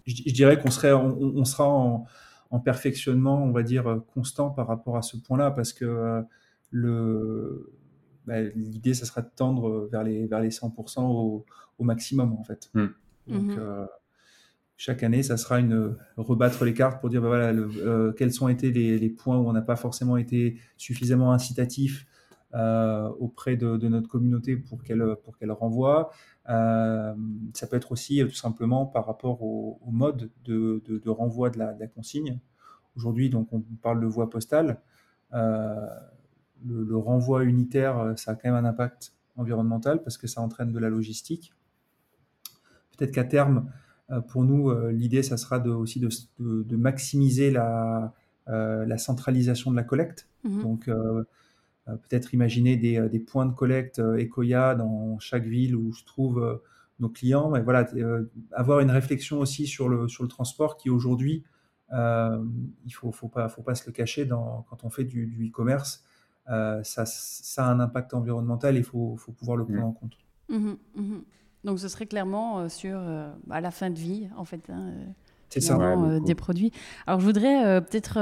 [0.07, 2.07] je, dirais qu'on serait, on, sera en,
[2.51, 6.23] en, perfectionnement, on va dire, constant par rapport à ce point-là parce que
[6.71, 7.73] le.
[8.27, 11.47] Bah, l'idée, ça sera de tendre vers les, vers les 100% au,
[11.79, 12.71] au maximum, en fait.
[12.75, 12.89] Hmm.
[13.27, 13.57] Donc, mhm.
[13.59, 13.87] euh,
[14.81, 18.49] chaque année, ça sera une rebattre les cartes pour dire bah, voilà, euh, quels ont
[18.49, 22.07] été les, points où on n'a pas forcément été suffisamment incitatif
[22.55, 26.13] euh, auprès de, notre communauté pour qu'elle pour qu'elle renvoie.
[26.47, 32.39] ça peut être aussi tout simplement par rapport au, mode de, renvoi de la, consigne.
[32.97, 34.81] aujourd'hui, donc on parle de voie postale.
[35.31, 40.79] Le, renvoi unitaire, ça a quand même un impact environnemental parce que ça entraîne de
[40.79, 41.53] la logistique.
[42.97, 43.71] Peut-être qu'à terme,
[44.29, 48.13] pour nous, l'idée, ça sera de, aussi de, maximiser la,
[48.47, 50.29] la, centralisation de la collecte.
[50.45, 50.91] Mmh donc,
[51.87, 56.61] peut-être imaginer des, des, points de collecte Ecoya dans chaque ville où se trouvent
[56.99, 57.51] nos clients.
[57.51, 57.89] Mais voilà,
[58.53, 61.45] avoir une réflexion aussi sur le, sur le transport qui aujourd'hui
[61.93, 62.45] euh,
[62.85, 64.25] il faut, faut pas, faut pas se le cacher.
[64.25, 66.05] Dans, quand on fait du, e-commerce,
[66.49, 69.85] euh, ça, ça, a un impact environnemental et il faut, faut, pouvoir le prendre mmh.
[69.85, 70.19] en compte.
[70.49, 71.19] Mmh mmh.
[71.65, 72.99] Donc ce serait clairement euh, sur
[73.51, 74.61] à la fin de vie, en fait.
[74.71, 74.93] Hein,
[75.49, 75.97] c'est ça.
[76.25, 76.71] des produits.
[77.09, 78.21] Alors, je voudrais peut-être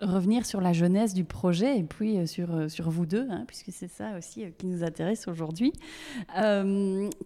[0.00, 3.90] revenir sur la jeunesse du projet et puis sur, sur vous deux, hein, puisque c'est
[3.90, 5.72] ça aussi qui nous intéresse aujourd'hui.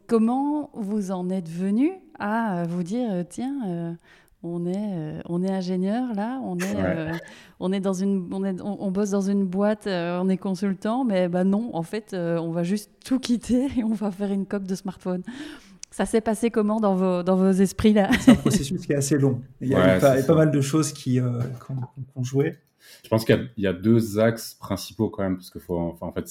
[0.06, 3.98] comment vous en êtes venu à vous dire, tiens,
[4.42, 7.12] on est, euh, on est ingénieur là, on est, euh,
[7.60, 11.04] on est dans une, on, est, on, bosse dans une boîte, euh, on est consultant,
[11.04, 14.46] mais bah non, en fait, on va juste tout quitter et on va faire une
[14.46, 15.22] coque de smartphone.
[15.90, 18.10] Ça s'est passé comment dans vos, dans vos esprits là?
[18.20, 19.42] C'est un processus qui est assez long.
[19.60, 22.56] Il y a, pas, mal de choses qui, ont joué.
[23.04, 26.12] Je pense qu'il y, a deux axes principaux quand même, parce que faut, enfin, en
[26.12, 26.28] fait,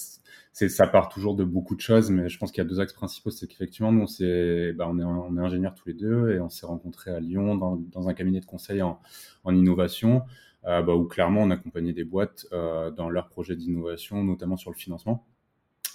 [0.69, 2.93] ça part toujours de beaucoup de choses, mais je pense qu'il y a deux axes
[2.93, 3.29] principaux.
[3.29, 6.49] C'est qu'effectivement, nous, c'est, bah, on est, on est ingénieurs tous les deux et on
[6.49, 8.99] s'est rencontrés à Lyon dans, dans un cabinet de conseil en,
[9.43, 10.23] en innovation,
[10.65, 14.71] euh, bah, où clairement on accompagnait des boîtes euh, dans leurs projets d'innovation, notamment sur
[14.71, 15.25] le financement.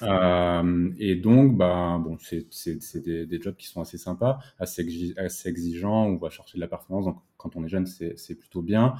[0.03, 2.47] Euh, et donc, bah, bon, c'est,
[3.03, 6.07] des, des, jobs qui sont assez sympas, assez, assez exigeants.
[6.07, 7.07] On va chercher de la performance.
[7.07, 8.95] Donc, quand on est jeune, c'est plutôt bien.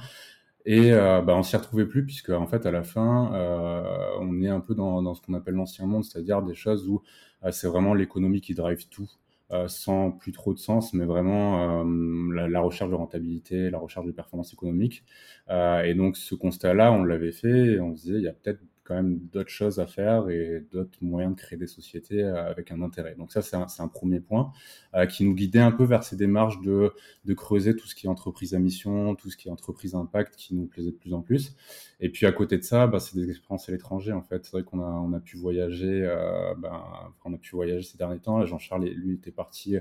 [0.69, 3.83] Et euh, bah, on s'y retrouvait plus puisque en fait à la fin euh,
[4.19, 7.01] on est un peu dans, dans ce qu'on appelle l'ancien monde, c'est-à-dire des choses où
[7.45, 9.09] euh, c'est vraiment l'économie qui drive tout,
[9.51, 11.85] euh, sans plus trop de sens, mais vraiment
[12.33, 15.05] la, la, recherche de rentabilité, la recherche de performance économique.
[15.49, 18.59] et donc ce constat-là, on l'avait fait et on se disait il y a peut-être
[18.87, 22.71] quand même d'autres choses à faire et d'autres moyens de créer des sociétés euh, avec
[22.71, 23.15] un intérêt.
[23.15, 24.53] Donc ça, c'est un, premier point
[24.95, 26.93] euh, qui nous guidait un peu vers ces démarches de,
[27.35, 30.55] creuser tout ce qui est entreprise à mission, tout ce qui est entreprise impact qui
[30.55, 31.55] nous plaisait de plus en plus.
[31.99, 34.45] Et puis à côté de ça, bah, c'est des expériences à l'étranger en fait.
[34.45, 36.81] C'est vrai qu'on a, on a pu voyager, euh, ben,
[37.25, 38.45] on a pu voyager ces derniers temps.
[38.45, 39.75] Jean-Charles, lui, était parti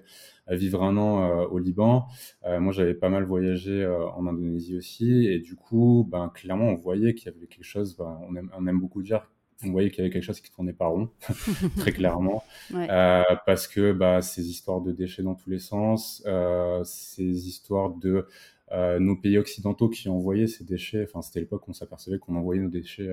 [0.48, 2.06] vivre un an euh, au Liban.
[2.44, 5.26] moi, j'avais pas mal voyagé en Indonésie aussi.
[5.26, 8.50] Et du coup, ben, clairement, on voyait qu'il y avait quelque chose, ben, on, aime,
[8.56, 9.28] on aime beaucoup dire
[9.64, 11.10] on voyait qu'il y avait quelque chose qui tournait pas rond,
[11.78, 16.82] très clairement, euh, parce que bah, ces histoires de déchets dans tous les sens, euh,
[16.84, 18.26] ces histoires de
[18.72, 22.36] euh, nos pays occidentaux qui envoyaient ces déchets, enfin c'était l'époque où on s'apercevait qu'on
[22.36, 23.08] envoyait nos déchets,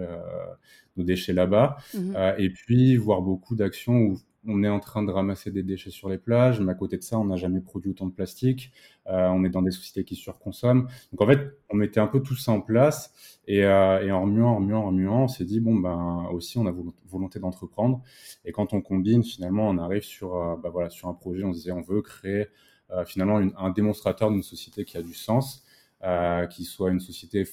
[0.97, 5.11] nos déchets là-bas, mmh et puis voir beaucoup d'actions où on est en train de
[5.11, 7.91] ramasser des déchets sur les plages, mais à côté de ça, on n'a jamais produit
[7.91, 8.71] autant de plastique.
[9.07, 10.87] Euh, on est dans des sociétés qui surconsomment.
[11.11, 13.13] Donc en fait, on mettait un peu tout ça en place
[13.47, 16.57] et, euh, et en remuant, en remuant, en remuant, on s'est dit bon ben aussi
[16.57, 16.73] on a
[17.07, 18.01] volonté d'entreprendre.
[18.45, 21.43] Et quand on combine, finalement, on arrive sur euh, bah, voilà sur un projet.
[21.43, 22.47] On se disait on veut créer
[23.07, 25.65] finalement un démonstrateur d'une société qui a du sens,
[26.51, 27.43] qui soit une société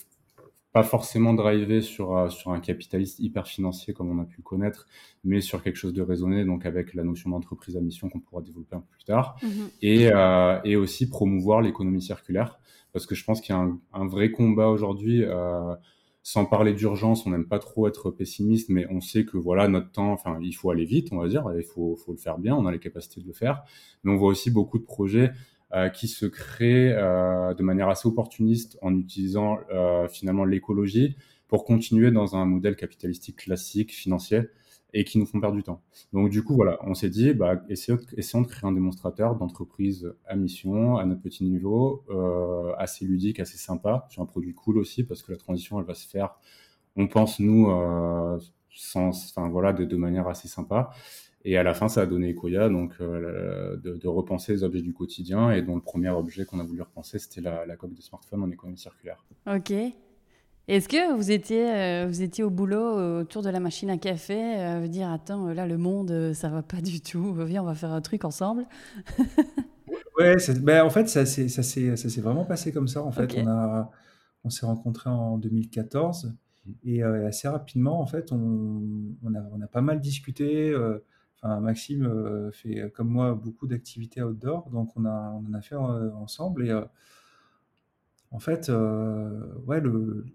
[0.72, 4.42] pas forcément drivé sur, euh, sur un capitaliste hyper financier comme on a pu le
[4.42, 4.86] connaître,
[5.24, 8.42] mais sur quelque chose de raisonné, donc avec la notion d'entreprise à mission qu'on pourra
[8.42, 9.68] développer un peu plus tard, mhm.
[9.82, 12.60] et, euh, et aussi promouvoir l'économie circulaire,
[12.92, 15.24] parce que je pense qu'il y a un, un vrai combat aujourd'hui.
[15.24, 15.74] Euh,
[16.22, 19.90] sans parler d'urgence, on n'aime pas trop être pessimiste, mais on sait que voilà notre
[19.90, 22.54] temps, enfin il faut aller vite, on va dire, il faut, faut le faire bien,
[22.54, 23.62] on a les capacités de le faire,
[24.04, 25.32] mais on voit aussi beaucoup de projets
[25.94, 31.16] qui se crée euh, de manière assez opportuniste en utilisant euh, finalement l'écologie
[31.48, 34.42] pour continuer dans un modèle capitalistique classique, financier,
[34.92, 35.82] et qui nous font perdre du temps.
[36.12, 40.12] Donc du coup, voilà, on s'est dit, bah, essayons, essayons, de créer un démonstrateur d'entreprise
[40.26, 44.78] à mission, à notre petit niveau, euh, assez ludique, assez sympa, sur un produit cool
[44.78, 46.34] aussi, parce que la transition, elle va se faire,
[46.96, 48.38] on pense, nous, euh,
[48.70, 50.90] sans, enfin voilà, de, de, manière assez sympa.
[51.44, 54.82] Et à la fin, ça a donné Ecoya, donc euh, de, de, repenser les objets
[54.82, 55.50] du quotidien.
[55.50, 58.42] Et dont le premier objet qu'on a voulu repenser, c'était la, la, coque de smartphone
[58.42, 59.24] en économie circulaire.
[59.46, 59.72] Ok.
[60.68, 64.38] Est-ce que vous étiez, euh, vous étiez au boulot autour de la machine à café,
[64.38, 67.92] euh, dire attends, là le monde, ça va pas du tout, viens, on va faire
[67.92, 68.66] un truc ensemble
[70.18, 73.02] Ouais, ben, en fait, ça s'est vraiment passé comme ça.
[73.02, 73.90] En fait, on, a,
[74.44, 76.34] on s'est rencontrés en 2014
[76.84, 78.92] et assez rapidement, en fait, on,
[79.24, 80.74] on, a, on a pas mal discuté.
[81.42, 85.62] Maxime euh, fait euh, comme moi beaucoup d'activités outdoor, donc on, a, on en a
[85.62, 86.66] fait euh, ensemble.
[86.66, 86.80] Et
[88.30, 90.26] en fait, ouais, le,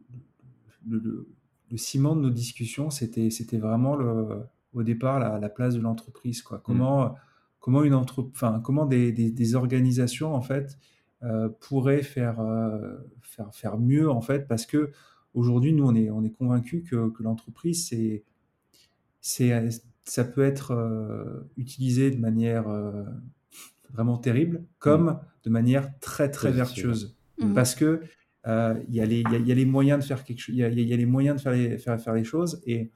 [0.88, 1.28] le,
[1.70, 5.82] le, ciment de nos discussions, c'était, c'était vraiment le, au départ la, la place de
[5.82, 6.42] l'entreprise.
[6.42, 6.58] Quoi.
[6.58, 6.62] Mmh.
[6.64, 7.16] Comment,
[7.60, 10.78] comment, une enfin, comment des, des, des, organisations en fait,
[11.60, 12.38] pourrait faire,
[13.22, 14.92] faire, faire mieux en fait parce que
[15.34, 18.24] aujourd'hui nous on est, on est convaincus que, que l'entreprise c'est,
[19.22, 19.52] c'est,
[20.06, 22.66] ça peut être utilisé de manière
[23.92, 25.20] vraiment terrible comme mmh.
[25.46, 27.54] de manière très très vertueuse mmh.
[27.54, 28.02] parce que
[28.46, 29.02] il y, y,
[29.52, 31.78] a les moyens de faire quelque chose il y, a les moyens de faire les,
[31.78, 32.92] faire, faire les choses et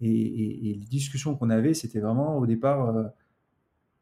[0.00, 3.04] et, les discussions qu'on avait, c'était vraiment au départ euh,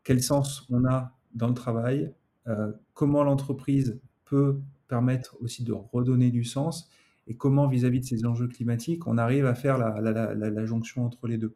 [0.05, 2.13] quel sens on a dans le travail,
[2.49, 6.91] euh, comment l'entreprise peut permettre aussi de redonner du sens
[7.27, 11.29] et comment vis-à-vis de ces enjeux climatiques, on arrive à faire la, la, jonction entre
[11.29, 11.55] les deux.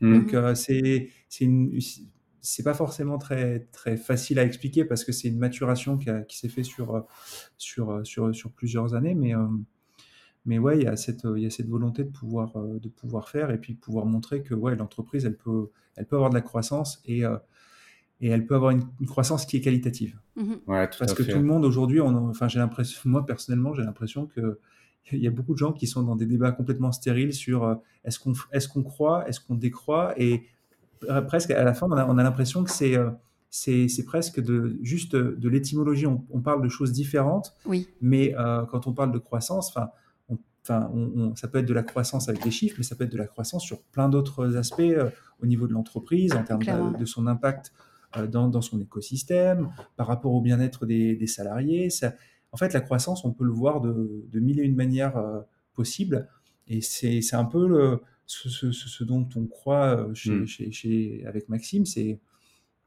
[0.00, 0.18] Mmh.
[0.18, 1.10] Donc euh, c'est
[2.42, 6.38] c'est pas forcément très très facile à expliquer parce que c'est une maturation qui, qui
[6.38, 7.06] s'est fait sur,
[7.58, 9.34] sur sur sur plusieurs années, mais
[10.46, 12.88] mais ouais, il y a cette, il y a cette volonté de pouvoir, euh, de
[12.88, 16.34] pouvoir faire et puis pouvoir montrer que ouais, l'entreprise, elle peut, elle peut avoir de
[16.34, 17.36] la croissance et, euh,
[18.20, 20.18] et elle peut avoir une, croissance qui est qualitative.
[20.36, 23.82] Mmh ouais, tout Parce que tout le monde aujourd'hui, enfin, j'ai l'impression, moi personnellement, j'ai
[23.82, 24.58] l'impression que
[25.12, 27.74] il y a beaucoup de gens qui sont dans des débats complètement stériles sur euh,
[28.04, 30.44] est-ce qu'on est qu'on croit, est-ce qu'on décroît, et
[31.26, 32.96] presque à la fin, on a, on a l'impression que c'est
[33.50, 36.06] c'est presque de, juste de l'étymologie.
[36.06, 37.88] On, on, parle de choses différentes, oui.
[38.00, 38.34] mais
[38.70, 39.90] quand on parle de croissance, enfin,
[40.62, 40.90] Enfin,
[41.36, 43.26] ça peut être de la croissance avec des chiffres, mais ça peut être de la
[43.26, 45.10] croissance sur plein d'autres aspects euh,
[45.42, 46.62] au niveau de l'entreprise, en termes
[46.98, 47.72] de, son impact
[48.16, 51.88] euh, dans, son écosystème, par rapport au bien-être des, salariés.
[52.52, 55.40] En fait, la croissance, on peut le voir de, mille et une manières euh,
[55.74, 56.28] possibles.
[56.66, 60.46] Et c'est un peu le, ce, dont on croit hmm.
[60.46, 62.20] chez, avec Maxime, c'est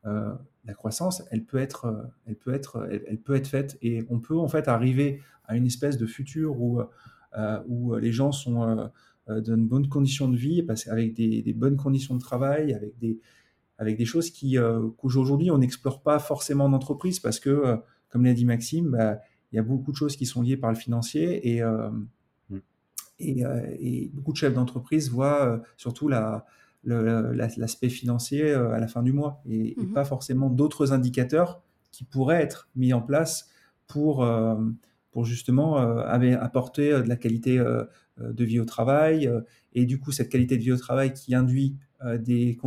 [0.06, 4.38] la croissance, elle peut être, elle peut être, elle, peut être faite et on peut
[4.38, 6.82] en fait arriver à une espèce de futur où
[7.36, 8.90] euh, où les gens sont
[9.30, 13.20] euh, dans une bonne condition de vie, avec des, bonnes conditions de travail, avec des,
[13.80, 17.78] avec des choses qui euh, qu'aujourd'hui on n'explore pas forcément en entreprise parce que,
[18.10, 19.20] comme l'a dit Maxime, bah,
[19.54, 22.60] il y a beaucoup de choses qui sont liées par le financier et, mm.
[23.20, 26.46] et, beaucoup de chefs d'entreprise voient surtout la,
[26.84, 29.94] l'aspect financier à la fin du mois et, mm-hmm.
[29.94, 31.62] pas forcément d'autres indicateurs
[31.92, 33.50] qui pourraient être mis en place
[33.88, 34.26] pour,
[35.14, 37.86] pour justement euh, apporter euh, de la qualité euh,
[38.20, 39.32] de vie au travail.
[39.74, 41.78] et du coup, cette qualité de vie au travail qui induit
[42.20, 42.60] des,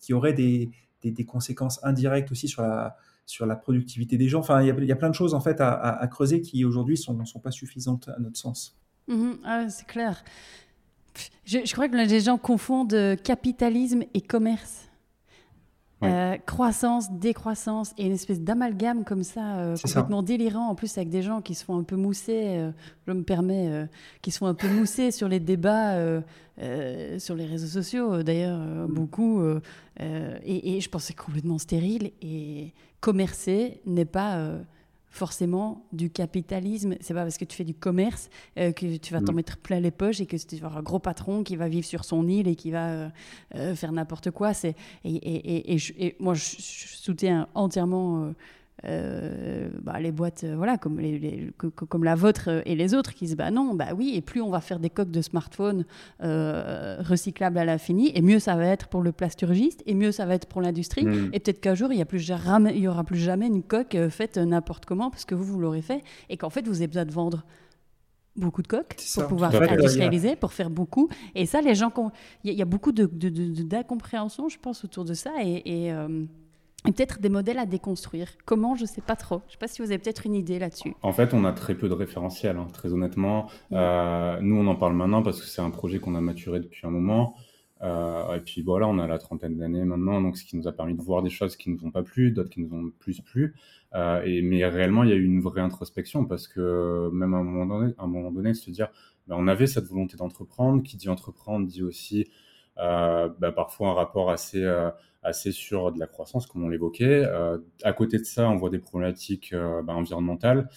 [0.00, 0.70] qui aurait des,
[1.02, 2.96] des, conséquences indirectes aussi sur la,
[3.26, 4.40] sur la productivité des gens.
[4.40, 7.40] Enfin, il y, a, plein de choses en fait à, creuser qui aujourd'hui sont, sont
[7.40, 8.78] pas suffisantes à notre sens.
[9.08, 10.24] Mmh ah, c'est clair.
[11.44, 14.85] Je, je, crois que les gens confondent capitalisme et commerce.
[16.02, 21.08] Euh, croissance, décroissance et une espèce d'amalgame comme ça, euh, complètement délirant, en plus avec
[21.08, 22.70] des gens qui se font un peu mousser, euh,
[23.06, 23.88] je me permets,
[24.20, 25.96] qui se font un peu mousser sur les débats
[27.18, 28.92] sur les réseaux sociaux, d'ailleurs, mm.
[28.92, 29.42] beaucoup.
[30.00, 32.12] Et, et, je pense que c'est complètement stérile.
[32.20, 34.50] Et commercer n'est pas
[35.16, 36.94] forcément du capitalisme.
[37.00, 39.36] C'est pas parce que tu fais du commerce euh, que tu vas t'en mm.
[39.36, 41.86] mettre plein les poches et que tu vas avoir un gros patron qui va vivre
[41.86, 43.08] sur son île et qui va euh,
[43.54, 44.54] euh, faire n'importe quoi.
[44.54, 48.32] C'est et, et, et, moi je, soutiens entièrement
[48.84, 53.24] euh, bah, les boîtes euh, voilà comme, les, comme la vôtre et les autres qui
[53.24, 55.86] disent bah non bah oui et plus on va faire des coques de smartphone
[56.22, 60.26] euh, recyclables à l'infini et mieux ça va être pour le plasturgiste et mieux ça
[60.26, 61.30] va être pour l'industrie mm.
[61.32, 63.62] et peut-être qu'un jour il y a plus jamais, il y aura plus jamais une
[63.62, 66.88] coque faite n'importe comment parce que vous vous l'aurez fait et qu'en fait vous avez
[66.88, 67.46] besoin de vendre
[68.36, 71.08] beaucoup de coques pour pouvoir industrialiser, pour faire beaucoup.
[71.34, 71.90] Et ça, les gens,
[72.44, 75.32] il y, a beaucoup d'incompréhension, de, de, je pense, autour de ça.
[75.42, 75.92] Et, et,
[76.86, 78.28] et peut-être des modèles à déconstruire.
[78.44, 79.40] Comment, je ne sais pas trop.
[79.46, 80.94] Je ne sais pas si vous avez peut-être une idée là-dessus.
[81.02, 83.48] En fait, on a très peu de référentiels, hein, très honnêtement.
[83.72, 86.86] Euh, nous, on en parle maintenant parce que c'est un projet qu'on a maturé depuis
[86.86, 87.34] un moment.
[87.82, 90.72] Euh, et puis voilà, on a la trentaine d'années maintenant, donc ce qui nous a
[90.72, 92.90] permis de voir des choses qui ne nous ont pas plu, d'autres qui nous ont
[92.98, 93.54] plus plu.
[93.94, 97.38] Euh, et, mais réellement, il y a eu une vraie introspection parce que même à
[97.38, 98.88] un moment donné, à un moment donné se dire,
[99.26, 100.82] ben, on avait cette volonté d'entreprendre.
[100.82, 102.26] Qui dit entreprendre dit aussi
[102.76, 104.64] ben, parfois un rapport assez
[105.26, 107.24] assez sur de la croissance, comme on l'évoquait.
[107.26, 110.68] Euh, à côté de ça, on voit des problématiques euh, bah, environnementales.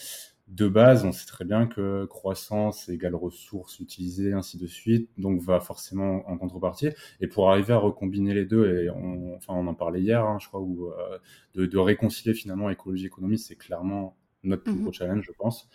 [0.47, 5.39] De base, on sait très bien que croissance égale ressources utilisées, ainsi de suite, donc
[5.41, 6.89] va forcément en contrepartie.
[7.22, 10.39] Et pour arriver à recombiner les deux, et on, enfin, on en parlait hier, hein,
[10.41, 14.89] je crois, où, euh, de, réconcilier finalement écologie et économie, c'est clairement notre plus gros
[14.89, 15.70] mmh challenge, je pense.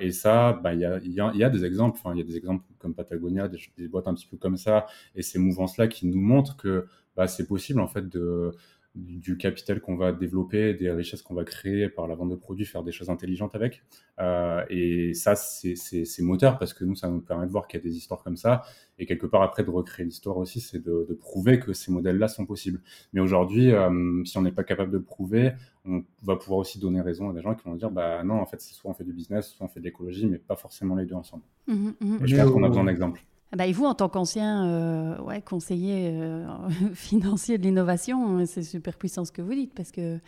[0.00, 3.48] Et ça, bah, il y, a, des exemples, il y a des exemples comme Patagonia,
[3.48, 6.86] des, des, boîtes un petit peu comme ça, et ces mouvances-là qui nous montrent que
[7.16, 8.52] bah, c'est possible en fait de,
[8.94, 12.66] du capital qu'on va développer, des richesses qu'on va créer par la vente de produits,
[12.66, 13.82] faire des choses intelligentes avec.
[14.20, 17.82] Euh, et ça, c'est moteur parce que nous, ça nous permet de voir qu'il y
[17.82, 18.62] a des histoires comme ça.
[18.98, 22.28] Et quelque part, après, de recréer l'histoire aussi, c'est de, de, prouver que ces modèles-là
[22.28, 22.82] sont possibles.
[23.14, 25.52] Mais aujourd'hui, euh, si on n'est pas capable de le prouver,
[25.86, 28.46] on va pouvoir aussi donner raison à des gens qui vont dire, bah non, en
[28.46, 30.96] fait, c'est soit on fait du business, soit on fait de l'écologie, mais pas forcément
[30.96, 31.44] les deux ensemble.
[31.66, 32.18] Mmh, mmh.
[32.26, 33.24] je pense qu'on a besoin d'exemples.
[33.52, 36.46] Ah bah, et vous, en tant qu'ancien euh, conseiller euh,
[36.94, 40.18] financier de l'innovation, c'est super puissant ce que vous dites, parce que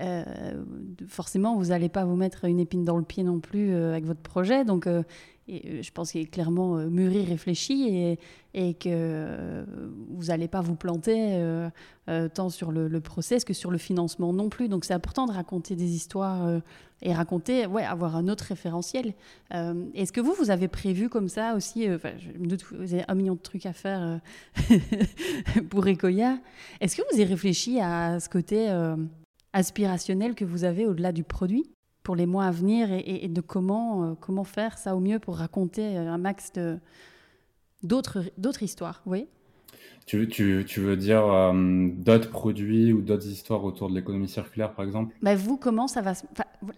[0.00, 0.64] euh,
[1.08, 4.20] forcément, vous n'allez pas vous mettre une épine dans le pied non plus avec votre
[4.20, 4.64] projet.
[4.64, 4.88] Donc,
[5.48, 8.16] et, je pense qu'il est clairement mûri, réfléchi,
[8.54, 9.64] et, que
[10.10, 11.40] vous n'allez pas vous planter
[12.34, 14.68] tant sur le, process que sur le financement non plus.
[14.68, 16.60] Donc, c'est important de raconter des histoires
[17.02, 19.14] et raconter, ouais, avoir un autre référentiel.
[19.54, 21.98] Euh, est-ce que vous, vous avez prévu comme ça aussi, euh,
[22.72, 24.20] vous avez un million de trucs à faire
[24.70, 26.38] euh, pour Ecoya,
[26.80, 28.68] est-ce que vous avez réfléchi à ce côté
[29.52, 31.70] aspirationnel que vous avez au-delà du produit?
[32.08, 35.98] Pour les mois à venir et, de comment, comment faire ça au mieux pour raconter
[35.98, 36.50] un max
[37.82, 39.26] d'autres histoires, oui.
[40.06, 41.52] Tu, tu, tu, veux dire euh,
[41.92, 45.14] d'autres produits ou d'autres histoires autour de l'économie circulaire, par exemple?
[45.20, 46.14] Bah Vous, comment ça va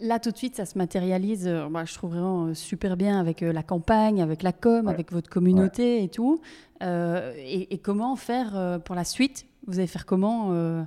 [0.01, 3.21] Là, tout de suite, ça se matérialise, euh, bah, je trouve vraiment euh, super bien
[3.21, 6.41] avec la campagne, avec la com, avec votre communauté et tout.
[6.83, 9.47] Et, et, comment faire pour la suite?
[9.69, 10.85] Vous allez faire comment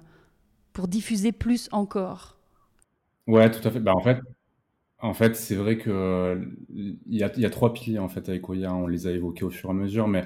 [0.74, 2.36] pour diffuser plus encore?
[3.28, 3.80] Ouais, tout à fait.
[3.80, 4.20] Bah, en fait,
[5.00, 5.92] en fait c'est vrai qu'il
[7.08, 8.74] y, a, y a trois piliers en fait, avec Oya.
[8.76, 10.26] On les a évoqués au fur et à mesure, mais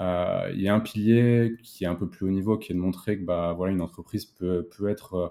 [0.00, 2.76] euh, il y a un pilier qui est un peu plus haut niveau, qui est
[2.76, 5.28] de montrer que bah, voilà, une entreprise peut, peut être euh,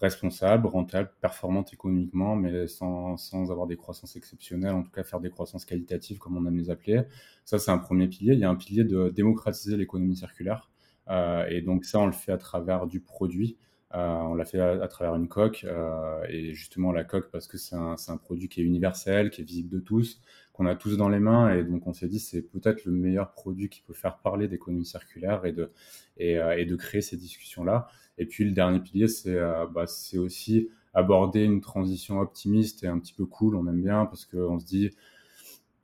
[0.00, 5.20] responsable, rentable, performante économiquement, mais sans, sans, avoir des croissances exceptionnelles, en tout cas faire
[5.20, 7.02] des croissances qualitatives, comme on aime les appeler.
[7.46, 8.34] Ça, c'est un premier pilier.
[8.34, 10.70] Il y a un pilier de démocratiser l'économie circulaire.
[11.08, 13.56] Euh, et donc ça, on le fait à travers du produit.
[13.94, 15.64] Euh, on l'a fait à, travers une coque.
[15.64, 19.40] Euh, et justement, la coque, parce que c'est un, un, produit qui est universel, qui
[19.40, 20.20] est visible de tous,
[20.52, 21.54] qu'on a tous dans les mains.
[21.54, 24.86] Et donc, on s'est dit, c'est peut-être le meilleur produit qui peut faire parler d'économie
[24.86, 25.70] circulaire et de,
[26.18, 27.88] et, euh, et, de créer ces discussions-là.
[28.18, 29.38] Et puis, le dernier pilier, c'est
[29.72, 29.86] bah,
[30.18, 33.56] aussi aborder une transition optimiste et un petit peu cool.
[33.56, 34.90] On aime bien parce qu'on se dit,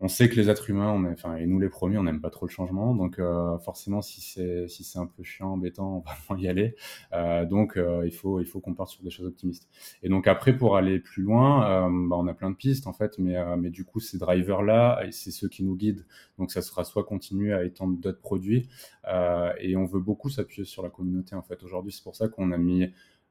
[0.01, 2.20] on sait que les êtres humains, on est, enfin, et nous les premiers, on n'aime
[2.20, 2.94] pas trop le changement.
[2.94, 6.49] Donc, euh, forcément, si c'est si c'est un peu chiant, embêtant, on va moins y
[6.49, 6.76] aller.
[7.14, 9.68] Euh, donc, euh, il faut il faut qu'on parte sur des choses optimistes.
[10.03, 13.18] Et donc après, pour aller plus loin, bah, on a plein de pistes en fait,
[13.18, 16.05] mais mais du coup, ces drivers là, c'est ceux qui nous guident.
[16.38, 18.68] Donc, ça sera soit continuer à étendre d'autres produits,
[19.61, 21.62] et on veut beaucoup s'appuyer sur la communauté en fait.
[21.62, 22.86] Aujourd'hui, c'est pour ça qu'on a mis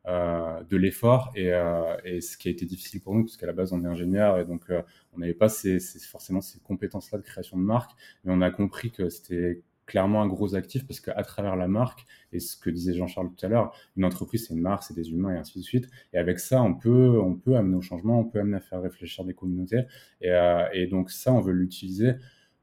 [0.07, 3.53] de l'effort et, euh, et, ce qui a été difficile pour nous parce qu'à la
[3.53, 4.83] base on est ingénieur et donc euh,
[5.13, 7.91] on n'avait pas ces, forcément ces compétences-là de création de marque,
[8.23, 12.05] mais on a compris que c'était clairement un gros actif parce qu'à travers la marque
[12.31, 15.09] et ce que disait Jean-Charles tout à l'heure, une entreprise c'est une marque, c'est des
[15.09, 15.89] humains et ainsi de suite.
[16.13, 18.81] Et avec ça, on peut on peut amener au changement, on peut amener à faire
[18.83, 19.85] réfléchir des communautés
[20.21, 20.31] et,
[20.73, 22.13] et donc ça on veut l'utiliser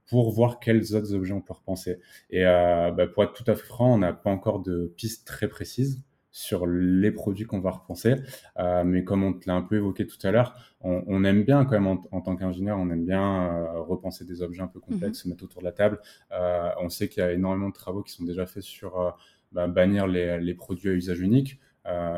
[0.06, 1.98] pour voir quels autres objets on peut repenser.
[2.30, 5.48] Et bah, pour être tout à fait franc, on n'a pas encore de pistes très
[5.48, 8.16] précises sur les produits qu'on va repenser.
[8.58, 11.44] Euh, mais comme on te l'a un peu évoqué tout à l'heure, on, on, aime
[11.44, 14.80] bien quand même en, tant qu'ingénieur, on aime bien euh, repenser des objets un peu
[14.80, 15.22] complexes, mhm.
[15.22, 16.00] se mettre autour de la table.
[16.32, 19.14] Euh, on sait qu'il y a énormément de travaux qui sont déjà faits sur
[19.52, 21.60] bah, bannir les, les, produits à usage unique,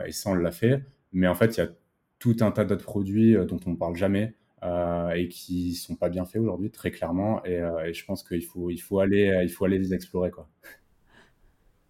[0.07, 0.85] et ça on l'a fait.
[1.13, 1.69] Mais en fait, il y a
[2.21, 4.37] tout un tas d'autres produits dont on ne parle jamais.
[5.17, 7.45] et qui sont pas bien faits aujourd'hui, très clairement.
[7.45, 10.49] Et, et je pense qu'il faut, il faut aller, il faut aller les explorer, quoi.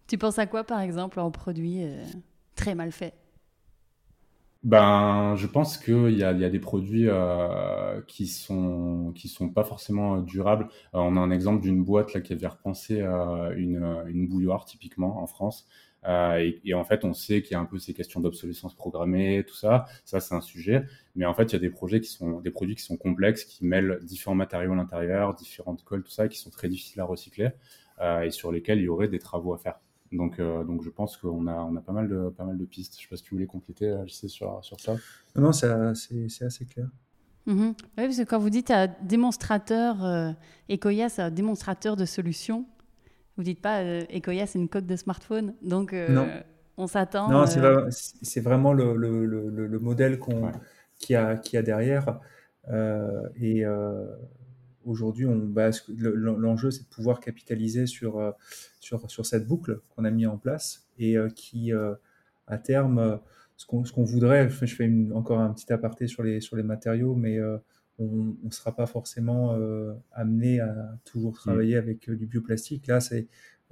[0.07, 2.03] Tu penses à quoi, par exemple, en produit euh,
[2.55, 3.13] très mal fait?
[4.63, 9.49] Ben, je pense qu'il y a, y a des produits euh, qui sont qui sont
[9.49, 10.65] pas forcément durables.
[10.95, 15.21] Euh, on a un exemple d'une boîte là qui avait repensé une, une bouilloire typiquement
[15.21, 15.67] en France.
[16.07, 19.43] Et, et, en fait, on sait qu'il y a un peu ces questions d'obsolescence programmée,
[19.47, 19.85] tout ça.
[20.03, 20.83] Ça, c'est un sujet.
[21.15, 23.43] Mais en fait, il y a des projets qui sont des produits qui sont complexes,
[23.43, 27.05] qui mêlent différents matériaux à l'intérieur, différentes colles, tout ça, qui sont très difficiles à
[27.05, 27.49] recycler
[28.23, 29.79] et sur lesquels il y aurait des travaux à faire.
[30.15, 32.65] Donc, euh, donc je pense qu'on a, on a pas, mal de, pas mal de
[32.65, 32.95] pistes.
[32.95, 34.93] Je ne sais pas si tu voulais compléter, euh, je sais, sur, sur ça.
[35.35, 36.87] Non, non c'est assez clair.
[37.47, 37.67] Mm-hmm.
[37.67, 40.31] Oui, parce que quand vous dites un démonstrateur, euh,
[40.71, 42.65] Ecoya, c'est un démonstrateur de solutions.
[43.37, 45.53] Vous dites pas euh, Ecoya, c'est une coque de smartphone.
[45.61, 45.95] Donc,
[46.77, 47.29] on s'attend.
[47.29, 50.51] Non, c'est vraiment le, le, le, le modèle qu'on
[50.97, 52.19] qui, a, qui a derrière.
[53.39, 53.63] et
[54.85, 58.31] aujourd'hui, l'enjeu, c'est de pouvoir capitaliser sur, euh,
[58.79, 61.95] sur, sur cette boucle qu'on a mis en place et euh, qui, euh,
[62.47, 63.19] à terme,
[63.57, 67.39] ce qu'on voudrait, je fais encore un petit aparté sur les, sur les matériaux, mais
[67.97, 69.57] on ne sera pas forcément
[70.11, 71.35] amené à toujours mmh.
[71.35, 72.85] travailler avec du bioplastique.
[72.85, 73.27] Là, c'est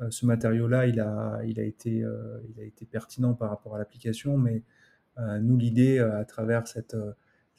[0.10, 4.38] ce matériau-là, il a, il, a été, il a été pertinent par rapport à l'application,
[4.38, 4.64] mais
[5.42, 6.96] nous, l'idée à travers cette,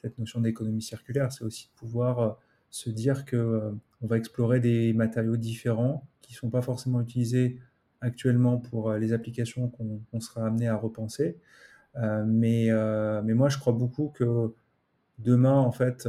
[0.01, 2.39] cette notion d'économie circulaire, c'est aussi de pouvoir
[2.75, 3.71] se dire que
[4.01, 7.57] on va explorer des matériaux différents qui ne sont pas forcément utilisés
[8.01, 11.37] actuellement pour les applications qu'on sera amené à repenser.
[11.95, 12.69] mais,
[13.23, 14.53] mais moi, je crois beaucoup que
[15.19, 16.05] demain, en fait,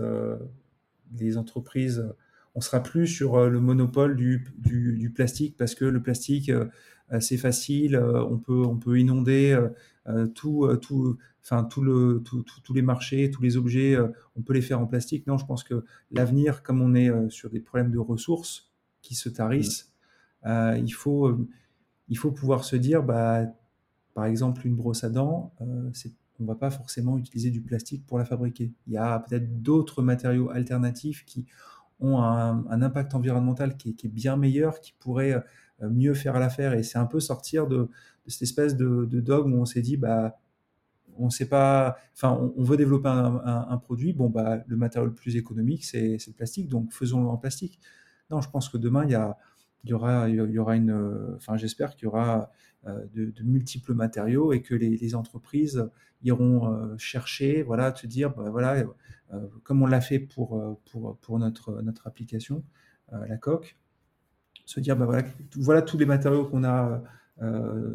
[1.17, 2.05] les entreprises,
[2.57, 6.51] on sera plus sur le monopole du, du, plastique parce que le plastique,
[7.21, 9.57] c'est facile, on peut, on peut inonder
[10.35, 11.17] tout, tout,
[11.49, 12.23] enfin, tout le,
[12.65, 13.97] tous les marchés, tous les objets,
[14.35, 15.27] on peut les faire en plastique.
[15.27, 19.29] Non, je pense que l'avenir, comme on est sur des problèmes de ressources qui se
[19.29, 19.93] tarissent,
[20.45, 20.77] mmh.
[20.79, 21.39] il, faut,
[22.09, 23.47] il faut pouvoir se dire, bah,
[24.15, 25.93] par exemple, une brosse à dents, on
[26.41, 28.73] ne va pas forcément utiliser du plastique pour la fabriquer.
[28.87, 31.47] Il y a peut-être d'autres matériaux alternatifs qui
[32.01, 35.43] ont un, impact environnemental qui est, bien meilleur, qui pourraient
[35.83, 36.75] euh, mieux faire l'affaire.
[36.75, 37.89] Et c'est un peu sortir de,
[38.27, 40.39] cette espèce de, dogme où on s'est dit, bah,
[41.19, 45.37] on sait pas, enfin, on, veut développer un, produit, bon, bah, le matériau le plus
[45.37, 47.81] économique, c'est le plastique, donc faisons-le en plastique.
[48.31, 49.11] Non, je pense que demain, il
[49.91, 50.27] y, aura,
[51.37, 52.51] enfin, j'espère qu'il y aura
[52.87, 55.89] euh, de, multiples matériaux et que les, entreprises
[56.23, 58.85] iront euh, chercher, voilà, te dire, bah, voilà,
[59.33, 62.65] euh, comme on l'a fait pour, pour, pour notre, notre application,
[63.13, 63.77] la coque,
[64.65, 65.23] se dire, bah, voilà,
[65.57, 67.03] voilà tous les matériaux qu'on a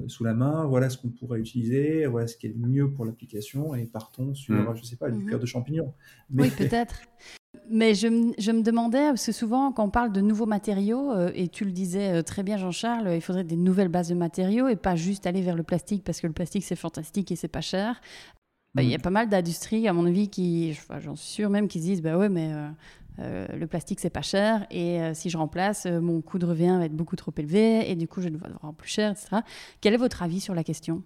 [0.08, 3.06] sous la main, voilà ce qu'on pourrait utiliser, voilà ce qui est le mieux pour
[3.06, 4.76] l'application, et partons sur, mmh.
[4.76, 5.94] je sais pas, du mmh cœur de champignon.
[6.30, 6.44] Mais...
[6.44, 7.02] Oui, peut-être.
[7.70, 11.32] Mais je, je, me demandais, parce que souvent, quand on parle de nouveaux matériaux, euh,
[11.34, 14.68] et tu le disais euh, très bien, Jean-Charles, il faudrait des nouvelles bases de matériaux
[14.68, 17.48] et pas juste aller vers le plastique parce que le plastique, c'est fantastique et c'est
[17.48, 18.02] pas cher.
[18.74, 19.02] Bah, il y a mm.
[19.02, 22.18] pas mal d'industries, à mon avis, qui, j'en suis sûre même, qui se disent bah
[22.18, 22.70] ouais, mais euh,
[23.18, 26.96] le plastique, c'est pas cher et si je remplace, mon coût de revient va être
[26.96, 29.42] beaucoup trop élevé et du coup, je vais devoir vendre plus cher, etc.
[29.82, 31.04] Quel est votre avis sur la question?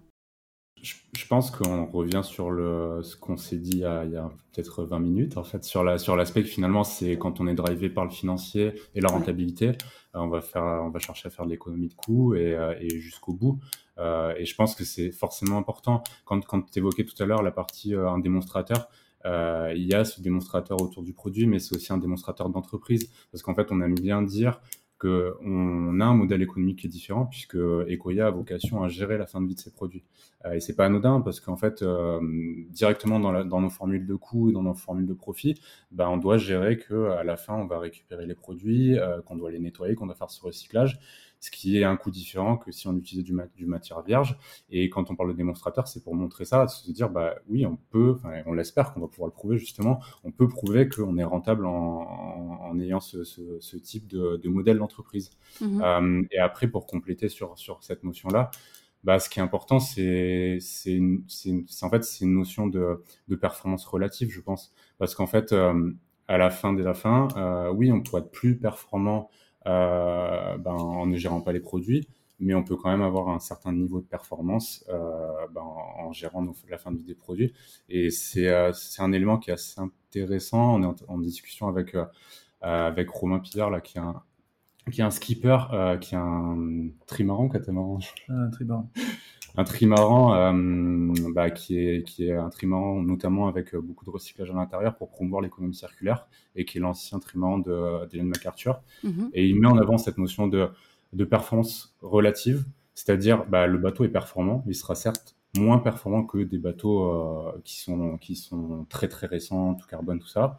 [0.82, 4.98] Je, pense qu'on revient sur le, ce qu'on s'est dit il y a, peut-être 20
[5.00, 8.04] minutes, en fait, sur la, sur l'aspect que finalement, c'est quand on est drivé par
[8.04, 9.72] le financier et la rentabilité, euh,
[10.14, 13.00] on va faire, on va chercher à faire de l'économie de coûts et, euh, et
[13.00, 13.58] jusqu'au bout.
[13.98, 16.02] Euh, et je pense que c'est forcément important.
[16.24, 18.88] Quand, quand tu évoquais tout à l'heure la partie un démonstrateur,
[19.26, 23.10] euh, il y a ce démonstrateur autour du produit, mais c'est aussi un démonstrateur d'entreprise.
[23.30, 24.60] Parce qu'en fait, on aime bien dire
[24.98, 29.26] qu'on a un modèle économique qui est différent puisque Ecoya a vocation à gérer la
[29.26, 30.04] fin de vie de ses produits.
[30.46, 32.20] Euh, et c'est pas anodin parce qu'en fait, euh,
[32.70, 35.54] directement dans, nos formules de coûts, dans nos formules de profit,
[35.90, 39.36] bah, on doit gérer que à la fin, on va récupérer les produits, euh, qu'on
[39.36, 40.98] doit les nettoyer, qu'on doit faire ce recyclage
[41.40, 44.38] ce qui est un coût différent que si on utilisait du, du matière vierge.
[44.70, 47.76] Et quand on parle de démonstrateur, c'est pour montrer ça, se dire, bah oui, on
[47.90, 48.16] peut,
[48.46, 51.72] on l'espère qu'on va pouvoir le prouver justement, on peut prouver qu'on est rentable en,
[51.72, 55.30] en, ayant ce, ce, ce, type de, de modèle d'entreprise.
[55.60, 55.82] Mhm.
[55.82, 58.50] Euh, et après, pour compléter sur, sur cette notion-là,
[59.04, 64.30] bah, ce qui est important, c'est en fait c'est une notion de, de, performance relative,
[64.30, 65.92] je pense, parce qu'en fait, euh,
[66.26, 69.30] à la fin de la fin, euh, oui, on pourrait être plus performant
[69.66, 72.06] ben, en ne gérant pas les produits,
[72.38, 76.46] mais on peut quand même avoir un certain niveau de performance euh, ben, en gérant
[76.68, 77.52] la fin de vie des produits.
[77.88, 80.76] Et euh, c'est un élément qui est assez intéressant.
[80.76, 81.96] On est en, discussion avec,
[82.60, 84.22] avec Romain Pillard, là, qui est un,
[84.92, 85.58] qui est un skipper,
[86.00, 87.98] qui est un trimaran, catamaran.
[88.28, 88.90] Un trimaran
[89.56, 94.10] un trimaran euh, bah, qui, est, qui est un trimaran notamment avec euh, beaucoup de
[94.10, 98.82] recyclage à l'intérieur pour promouvoir l'économie circulaire et qui est l'ancien trimaran d'Hélène MacArthur.
[99.02, 99.30] Mhm.
[99.32, 100.68] Et il met en avant cette notion de,
[101.12, 106.38] de performance relative, c'est-à-dire bah, le bateau est performant, il sera certes moins performant que
[106.38, 110.58] des bateaux euh, qui, sont, qui sont très très récents, tout carbone, tout ça,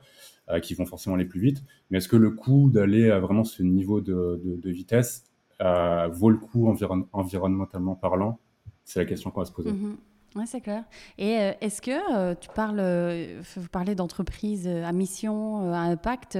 [0.63, 1.61] qui vont forcément aller plus vite.
[1.91, 5.25] Mais est-ce que le coût d'aller à vraiment ce niveau de, de, vitesse
[5.59, 6.73] vaut le coup
[7.11, 8.39] environnementalement parlant
[8.87, 9.71] c'est la question qu'on va se poser.
[9.71, 9.97] Mhm.
[10.35, 10.83] Oui, c'est clair.
[11.17, 16.37] Et euh, est-ce que euh, tu parles, euh, vous parlez d'entreprise à mission, à impact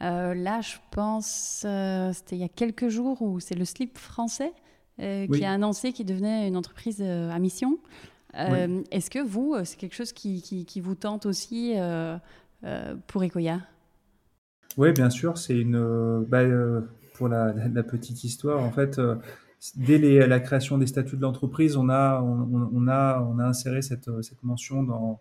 [0.00, 1.66] Là, je pense,
[2.14, 4.52] c'était il y a quelques jours où c'est le slip français
[4.98, 7.78] qui a annoncé qu'il devenait une entreprise à mission.
[8.34, 11.74] Est-ce que vous, c'est quelque chose qui, qui, vous tente aussi
[13.06, 13.60] pour Ecoya?
[14.78, 15.36] Oui, bien sûr.
[15.36, 16.24] C'est une.
[16.26, 16.42] Bah,
[17.14, 18.98] pour la, la, petite histoire, en fait
[19.76, 24.10] dès la création des statuts de l'entreprise, on a, on, a, on a inséré cette,
[24.22, 25.20] cette mention dans,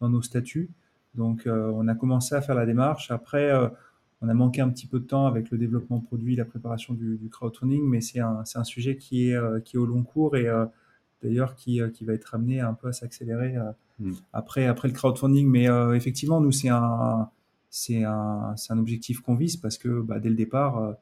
[0.00, 0.70] dans, nos statuts.
[1.14, 3.10] Donc, euh, on a commencé à faire la démarche.
[3.10, 3.68] Après, euh,
[4.20, 7.18] on a manqué un petit peu de temps avec le développement produit, la préparation du,
[7.30, 10.46] crowdfunding, mais c'est un, un, sujet qui est, euh, qui est au long cours et
[11.22, 13.54] d'ailleurs qui, qui, va être amené un peu à s'accélérer
[13.98, 14.12] hmm.
[14.32, 15.48] après, après le crowdfunding.
[15.48, 15.66] Mais
[15.96, 17.30] effectivement, nous, c'est un,
[17.70, 20.94] c'est un, un, objectif qu'on vise parce que bah, dès le départ,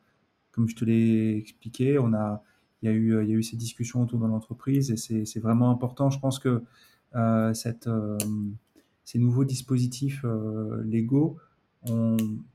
[0.52, 2.42] comme je te l'ai expliqué, on a
[2.82, 5.40] il y, a eu, il y a eu ces discussions autour de l'entreprise et c'est
[5.40, 6.10] vraiment important.
[6.10, 6.62] Je pense que
[7.54, 7.88] cette,
[9.04, 10.24] ces nouveaux dispositifs
[10.84, 11.38] légaux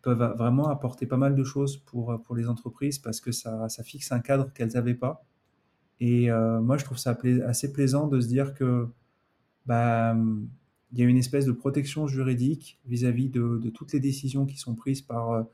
[0.01, 3.83] peuvent vraiment apporter pas mal de choses pour, pour les entreprises parce que ça, ça
[3.83, 5.25] fixe un cadre qu'elles n'avaient pas.
[5.99, 8.87] Et moi, je trouve ça assez plaisant de se dire que
[9.65, 10.15] bah,
[10.91, 14.75] il y a une espèce de protection juridique vis-à-vis de, toutes les décisions qui sont
[14.75, 15.45] prises par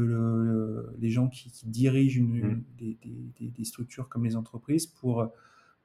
[0.00, 2.96] euh, le, les gens qui, dirigent une, mmh.
[3.40, 5.30] des, structures comme les entreprises pour,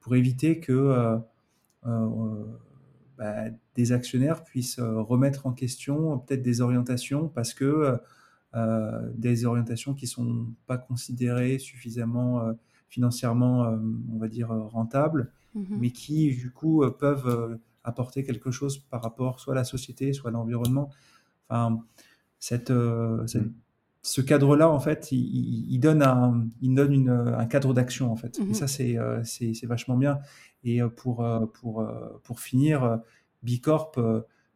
[0.00, 1.18] pour éviter que euh,
[1.86, 2.44] euh,
[3.16, 3.44] bah,
[3.74, 7.98] des actionnaires puissent remettre en question peut-être des orientations parce que
[9.14, 12.54] des orientations qui ne sont pas considérées suffisamment
[12.88, 13.78] financièrement,
[14.12, 19.40] on va dire, rentables, mmh mais qui du coup peuvent apporter quelque chose par rapport
[19.40, 20.90] soit à la société, soit à l'environnement.
[21.48, 21.82] Enfin,
[22.38, 23.52] cette, euh, mm.
[24.08, 28.38] Ce cadre-là, en fait, il, donne, un, il donne une, un cadre d'action, en fait.
[28.38, 28.54] Et mm-hmm.
[28.54, 30.18] ça, c'est, euh, c'est, c'est vachement bien.
[30.64, 31.86] Et euh, pour, pour,
[32.22, 33.00] pour finir,
[33.42, 33.92] Bicorp,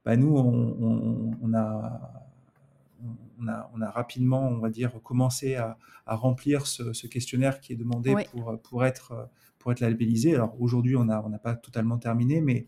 [0.04, 2.26] bah, nous, on, on, a,
[3.38, 7.60] on, a, on a rapidement, on va dire, commencé à, à remplir ce, ce, questionnaire
[7.60, 9.28] qui est demandé pour, pour, être,
[9.58, 10.34] pour être labellisé.
[10.34, 12.66] Alors aujourd'hui, on n'a on pas totalement terminé, mais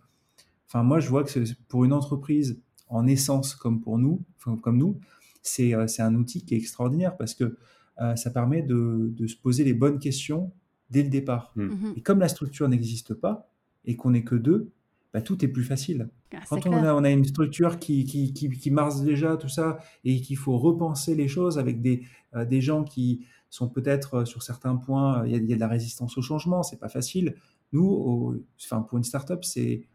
[0.75, 4.23] Enfin, moi, je vois que pour une entreprise en essence comme pour nous,
[4.61, 4.99] comme nous, euh,
[5.45, 7.57] c'est un outil qui est extraordinaire parce que
[8.01, 10.53] euh, ça permet de, se poser les bonnes questions
[10.91, 11.53] dès le départ.
[11.57, 11.65] Mmh.
[11.65, 13.51] Mmh et comme la structure n'existe pas
[13.85, 14.73] et qu'on n'est que deux,
[15.13, 16.09] bah, tout est plus facile.
[16.33, 19.79] Ah, Quand on a, on a, une structure qui, qui, qui, marche déjà, tout ça,
[20.03, 22.03] et qu'il faut repenser les choses avec des,
[22.35, 26.19] euh, des gens qui sont peut-être sur certains points, il y, a de la résistance
[26.19, 27.37] au changement, c'est pas facile.
[27.73, 29.87] Nous, enfin, pour une startup, c'est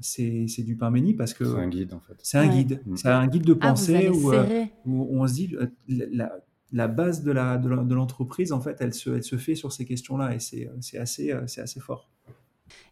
[0.00, 2.16] c'est du pain béni parce que c'est un guide en fait.
[2.22, 2.96] C'est un guide, mm.
[2.96, 6.32] c'est un guide de ah, pensée où, euh, où, on se dit euh, la,
[6.72, 9.84] la base de la de l'entreprise en fait, elle se, elle se fait sur ces
[9.84, 12.10] questions-là et c'est assez c'est assez fort.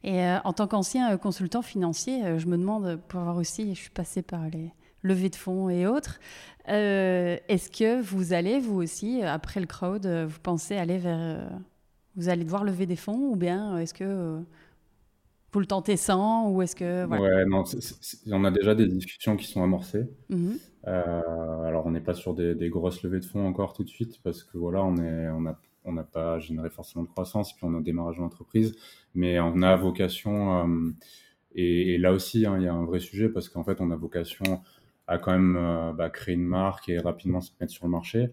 [0.03, 3.91] Et euh, en tant qu'ancien consultant financier, je me demande pour avoir aussi, je suis
[3.91, 6.19] passé par les levées de fonds et autres,
[6.67, 11.51] est-ce que vous allez vous aussi après le crowd, vous pensez aller vers,
[12.17, 14.43] vous allez devoir lever des fonds ou bien est-ce que
[15.55, 17.63] vous le tentez sans ou est-ce que Ouais, non,
[18.31, 20.07] on a déjà des discussions qui sont amorcées.
[20.29, 20.53] Mmh
[20.87, 24.21] euh, alors on n'est pas sur des, grosses levées de fonds encore tout de suite
[24.23, 27.65] parce que voilà, on est, on a, on n'a pas généré forcément de croissance puis
[27.65, 28.77] on a démarrage d'entreprise,
[29.15, 30.91] mais on a vocation euh,
[31.55, 33.97] et, là aussi hein, il y a un vrai sujet parce qu'en fait on a
[33.97, 34.61] vocation
[35.07, 38.29] à quand même euh, bah, créer une marque et rapidement se mettre sur le marché.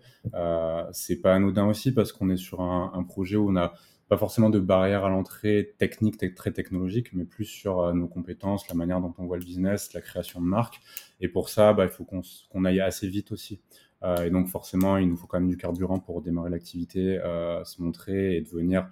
[0.91, 3.71] c'est pas anodin aussi parce qu'on est sur un, un projet où on a
[4.11, 8.67] pas forcément de barrière à l'entrée technique, très technologique, mais plus sur euh, nos compétences,
[8.67, 10.81] la manière dont on voit le business, la création de marque.
[11.21, 13.61] Et pour ça, bah, il faut qu'on aille assez vite aussi.
[14.03, 17.63] Euh, et donc forcément, il nous faut quand même du carburant pour démarrer l'activité, euh,
[17.63, 18.89] se montrer et devenir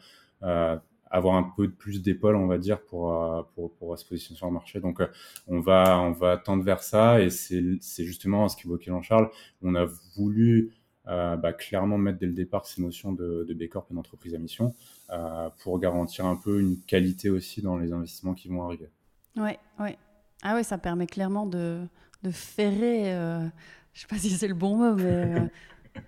[1.12, 3.12] avoir un peu plus d'épaule, on va dire, pour,
[3.56, 4.80] pour, pour, se positionner sur le marché.
[4.80, 5.02] Donc,
[5.48, 7.20] on, va, on va tendre vers ça.
[7.20, 9.30] Et c'est justement ce qu'évoquait Jean-Charles.
[9.64, 10.72] On a voulu
[11.08, 14.36] euh, bah, clairement mettre dès le départ ces notions de, de B Corp et d'entreprise
[14.36, 14.76] à mission
[15.12, 18.90] euh, pour garantir un peu une qualité aussi dans les investissements qui vont arriver.
[19.38, 19.98] Ouais, ouais.
[20.44, 21.82] Ah ouais, ça permet clairement de,
[22.24, 23.46] de ferrer, euh,
[23.94, 25.50] je sais pas si c'est le bon mot, mais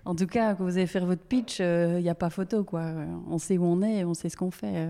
[0.04, 2.92] en tout cas, quand vous allez faire votre pitch, il n'y a pas photo, quoi.
[3.28, 4.88] On sait où on est, on sait ce qu'on fait,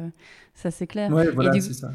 [0.54, 1.10] ça c'est clair.
[1.10, 1.92] Ouais, voilà, c'est ça.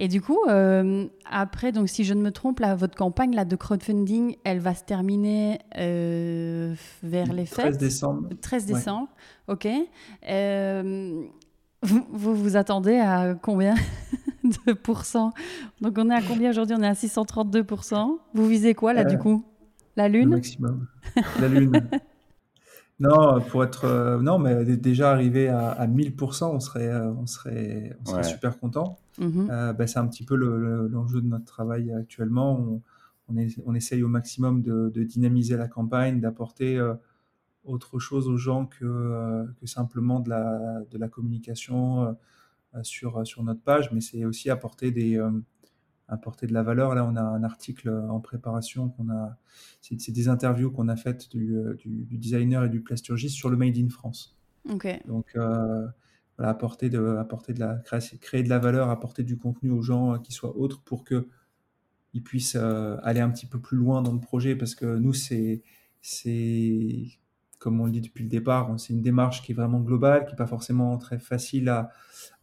[0.00, 3.44] Et du coup, euh, après, donc si je ne me trompe, là, votre campagne là,
[3.44, 6.72] de crowdfunding, elle va se terminer euh,
[7.02, 8.28] vers les fêtes 13 décembre.
[8.40, 9.08] 13 décembre,
[9.48, 9.66] ok.
[10.28, 11.24] Euh,
[11.82, 13.74] vous, vous, attendez à combien
[14.66, 15.32] de pourcents?
[15.80, 16.76] Donc on est à combien aujourd'hui?
[16.78, 17.66] On est à 632
[18.34, 19.44] Vous visez quoi là du coup?
[19.96, 20.30] La lune?
[20.30, 20.86] Le maximum.
[21.40, 21.72] La lune.
[23.00, 28.24] Non, pour être non, mais déjà arrivé à, 1000%, on serait, on serait, on serait
[28.24, 28.98] super content.
[29.18, 32.58] Mmh euh, bah, c'est un petit peu l'enjeu de notre travail actuellement.
[32.58, 32.82] On,
[33.66, 36.94] on, essaye au maximum de, dynamiser la campagne, d'apporter euh,
[37.64, 42.16] autre chose aux gens que, euh, que simplement de la, de la communication
[42.82, 45.20] sur, sur notre page, mais c'est aussi apporter des,
[46.08, 46.94] apporter de la valeur.
[46.94, 49.36] Là, on a un article en préparation qu'on a,
[49.80, 53.76] c'est des interviews qu'on a faites du, du, designer et du plasturgiste sur le Made
[53.76, 54.36] in France.
[55.06, 55.36] Donc,
[56.46, 57.82] apporter de, apporter de la,
[58.20, 61.28] créer de la valeur, apporter du contenu aux gens euh, qui soient autres pour que
[62.14, 65.12] ils puissent euh, aller un petit peu plus loin dans le projet parce que nous
[65.12, 65.62] c'est
[66.00, 67.06] c'est
[67.58, 70.32] comme on le dit depuis le départ c'est une démarche qui est vraiment globale qui
[70.32, 71.90] n'est pas forcément très facile à,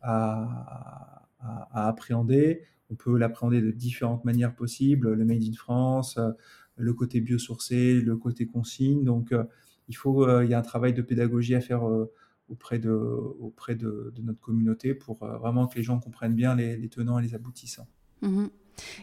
[0.01, 6.31] à, à, appréhender on peut l'appréhender de différentes manières possibles le made in France euh,
[6.77, 9.33] le côté biosourcé le côté consigne donc
[9.87, 11.83] il faut il y a un travail de pédagogie à faire
[12.49, 17.19] auprès, de, auprès de, notre communauté pour vraiment que les gens comprennent bien les, tenants
[17.19, 17.87] et les aboutissants.
[18.21, 18.49] Mhm.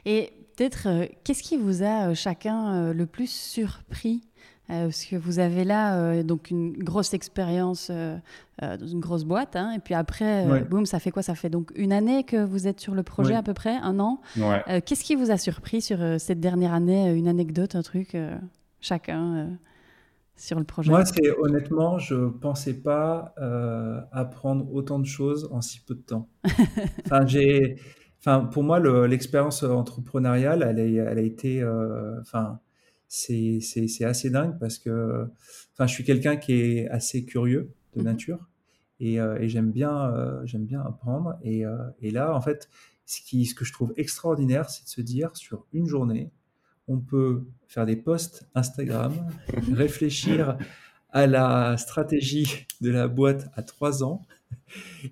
[0.04, 4.22] Et peut-être, qu'est-ce qui vous a chacun le plus surpris
[4.70, 8.16] euh, parce que vous avez là euh, donc une grosse expérience euh,
[8.60, 11.22] dans une grosse boîte, hein, et puis après, boum, ça fait quoi?
[11.22, 13.98] Ça fait donc une année que vous êtes sur le projet à peu près, un
[13.98, 14.20] an?
[14.86, 17.12] Qu'est-ce qui vous a surpris sur cette dernière année?
[17.12, 18.16] Une anecdote, un truc,
[18.80, 19.48] chacun
[20.36, 20.90] sur le projet?
[20.90, 23.34] Moi, c'est honnêtement, je pensais pas
[24.12, 26.28] apprendre autant de choses en si peu de temps.
[27.06, 27.80] enfin, j'ai,
[28.20, 31.64] enfin, pour moi, l'expérience entrepreneuriale, elle, elle, a été,
[32.20, 32.60] enfin
[33.14, 35.26] c'est assez dingue parce que
[35.74, 38.48] enfin, je suis quelqu'un qui est assez curieux de mmh nature
[39.02, 41.34] et, euh, et j'aime bien, euh, j'aime bien apprendre.
[41.42, 42.70] Et, euh, et, là, en fait,
[43.04, 46.30] ce, qui, ce que je trouve extraordinaire, c'est de se dire sur une journée,
[46.86, 49.12] on peut faire des posts Instagram,
[49.72, 50.56] réfléchir
[51.10, 54.22] à la stratégie de la boîte à trois ans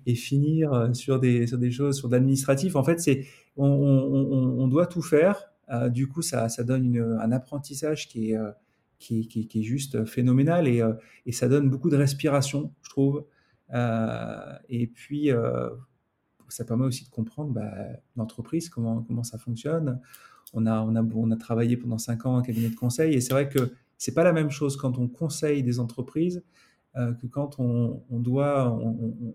[0.05, 2.77] et finir sur des, sur des choses, sur l'administratif.
[2.77, 3.27] En fait, c'est
[3.57, 8.37] on, on, on, doit tout faire euh, du coup, ça, donne un apprentissage qui est,
[8.37, 8.51] euh,
[8.99, 10.93] qui, est juste phénoménal et, euh,
[11.25, 13.25] et, ça donne beaucoup de respiration, je trouve.
[14.69, 15.29] et puis,
[16.49, 17.71] ça permet aussi de comprendre bah,
[18.17, 20.01] l'entreprise, comment, comment ça fonctionne.
[20.53, 23.21] On a, on, a, on a travaillé pendant cinq ans en cabinet de conseil et
[23.21, 26.43] c'est vrai que c'est pas la même chose quand on conseille des entreprises
[26.93, 28.69] que quand on, doit,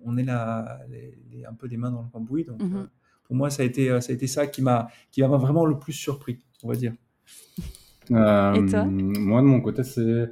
[0.04, 0.80] on, est là,
[1.48, 2.44] un peu les mains dans le cambouis.
[2.44, 2.86] Donc, mmh
[3.26, 6.38] pour moi, ça a été, ça, a été ça qui m'a vraiment le plus surpris,
[6.62, 6.94] on va dire.
[8.12, 8.84] Euh, Et toi?
[8.84, 10.30] moi, de mon côté, c'est.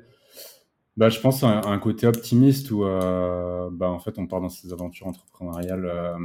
[0.97, 4.49] Bah, je pense un, un côté optimiste où euh, bah, en fait on part dans
[4.49, 6.17] ces aventures entrepreneuriales, euh,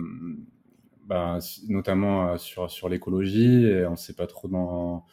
[1.08, 5.06] bah, notamment sur, sur l'écologie et on ne sait pas trop dans,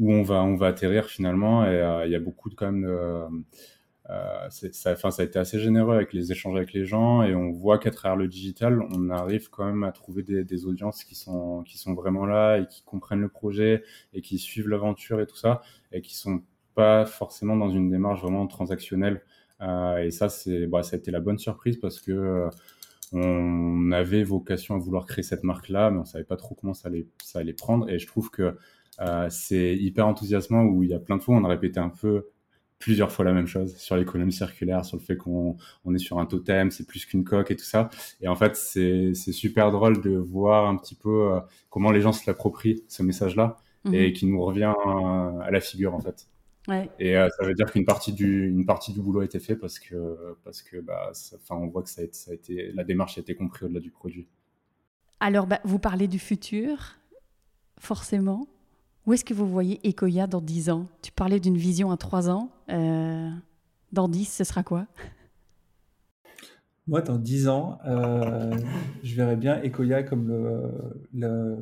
[0.00, 1.64] où on va, on va atterrir finalement.
[1.66, 3.26] Et il y a beaucoup de, quand même de,
[4.10, 7.34] euh, ça, enfin, ça a été assez généreux avec les échanges avec les gens et
[7.34, 11.14] on voit qu'à travers le digital, on arrive quand même à trouver des, audiences qui
[11.14, 15.60] sont, vraiment là et qui comprennent le projet et qui suivent l'aventure et tout ça
[15.92, 16.42] et qui sont
[16.74, 19.22] pas forcément dans une démarche vraiment transactionnelle.
[19.60, 22.50] Euh, et ça, c'est, bah, ça a été la bonne surprise parce que euh,
[23.12, 26.88] on avait vocation à vouloir créer cette marque-là, mais on savait pas trop comment ça
[26.88, 27.88] allait, prendre.
[27.88, 28.56] Et je trouve que
[29.30, 32.26] c'est hyper enthousiasmant où il y a plein de fois on a répété un peu
[32.80, 36.18] plusieurs fois la même chose sur l'économie circulaire, sur le fait qu'on on est sur
[36.18, 37.90] un totem, c'est plus qu'une coque et tout ça.
[38.20, 42.12] Et en fait, c'est super drôle de voir un petit peu euh, comment les gens
[42.12, 43.94] se l'approprient, ce message-là, mhm.
[43.94, 46.26] et qui nous revient euh, à la figure, en fait.
[46.68, 46.90] Ouais.
[46.98, 49.56] Et euh, ça veut dire qu'une partie du une partie du boulot a été fait
[49.56, 52.70] parce que parce que bah enfin on voit que ça a, été, ça a été
[52.72, 54.28] la démarche a été comprise au-delà du produit.
[55.20, 56.96] Alors bah, vous parlez du futur
[57.78, 58.46] forcément.
[59.10, 60.86] Où est-ce que vous voyez Ecoya dans 10 ans?
[61.02, 62.48] Tu parlais d'une vision à 3 ans.
[62.68, 63.28] Euh,
[63.90, 64.86] dans 10, ce sera quoi?
[66.86, 68.56] Moi, dans 10 ans, euh,
[69.02, 70.28] je verrais bien Ecoya comme
[71.12, 71.56] le,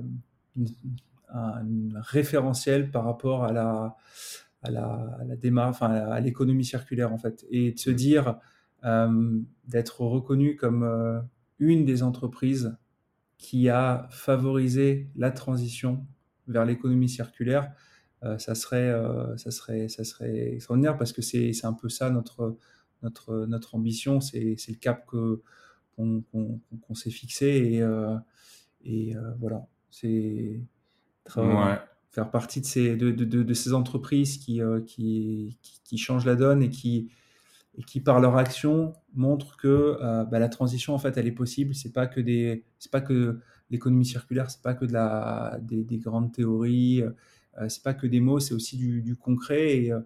[1.32, 3.96] un, référentiel par rapport à la,
[5.40, 7.46] démarche, enfin, à l'économie circulaire, en fait.
[7.50, 8.36] Et de se dire,
[8.84, 11.24] euh, d'être reconnu comme
[11.58, 12.76] une des entreprises
[13.38, 16.04] qui a favorisé la transition
[16.48, 17.72] vers l'économie circulaire,
[18.24, 22.10] euh, ça, serait, euh, ça, serait, ça serait extraordinaire parce que c'est un peu ça
[22.10, 22.56] notre,
[23.02, 26.24] notre, notre ambition, c'est le cap qu'on
[26.94, 28.16] s'est fixé et, euh,
[28.84, 30.60] et voilà, c'est
[32.10, 36.62] faire partie de ces, de, de, de, ces entreprises qui, qui, qui, changent la donne
[36.62, 37.10] et qui,
[37.76, 41.74] et qui par leur action montrent que bah, la transition en fait elle est possible.
[41.74, 43.38] C'est pas que des, c'est pas que
[43.70, 47.02] l'économie circulaire, c'est pas que de la, des, grandes théories,
[47.60, 50.00] euh, c'est pas que des mots, c'est aussi du, concret et, euh,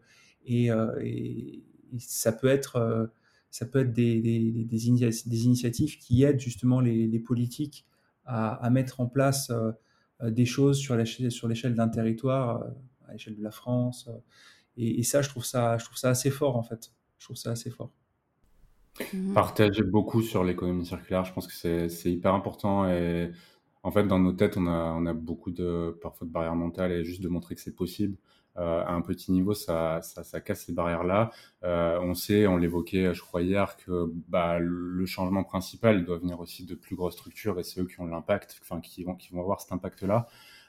[0.50, 1.62] euh, et,
[1.98, 3.10] ça peut être,
[3.50, 7.84] ça peut être des, des, des, initiatives qui aident justement les, politiques
[8.24, 9.52] à, mettre en place
[10.22, 12.64] des choses sur l'échelle d'un territoire,
[13.06, 14.08] à l'échelle de la France.
[14.78, 16.94] Et, ça, je trouve ça, je trouve ça assez fort en fait.
[17.18, 17.92] Je trouve ça assez fort.
[19.34, 23.32] Partager beaucoup sur l'économie circulaire, je pense que c'est hyper important et
[23.82, 26.92] en fait, dans nos têtes, on a, on a beaucoup de, parfois de barrières mentales
[26.92, 28.16] et juste de montrer que c'est possible.
[28.58, 31.30] Euh, à un petit niveau, ça, ça, ça casse ces barrières-là.
[31.64, 36.38] Euh, on sait, on l'évoquait, je crois hier, que bah, le changement principal, doit venir
[36.40, 39.32] aussi de plus grosses structures et c'est eux qui ont l'impact, enfin qui vont, qui
[39.32, 40.28] vont avoir cet impact-là.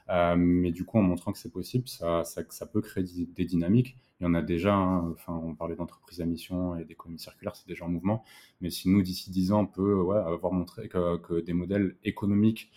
[0.10, 3.46] Euh, mais du coup, en montrant que c'est possible, ça, ça, ça, peut créer des
[3.46, 3.98] dynamiques.
[4.20, 4.74] Il y en a déjà.
[4.74, 5.12] Hein.
[5.12, 8.24] Enfin, on parlait d'entreprises à mission et d'économie circulaire, c'est déjà en mouvement.
[8.62, 11.96] Mais si nous, d'ici 10 ans, on peut ouais, avoir montré que, que des modèles
[12.04, 12.72] économiques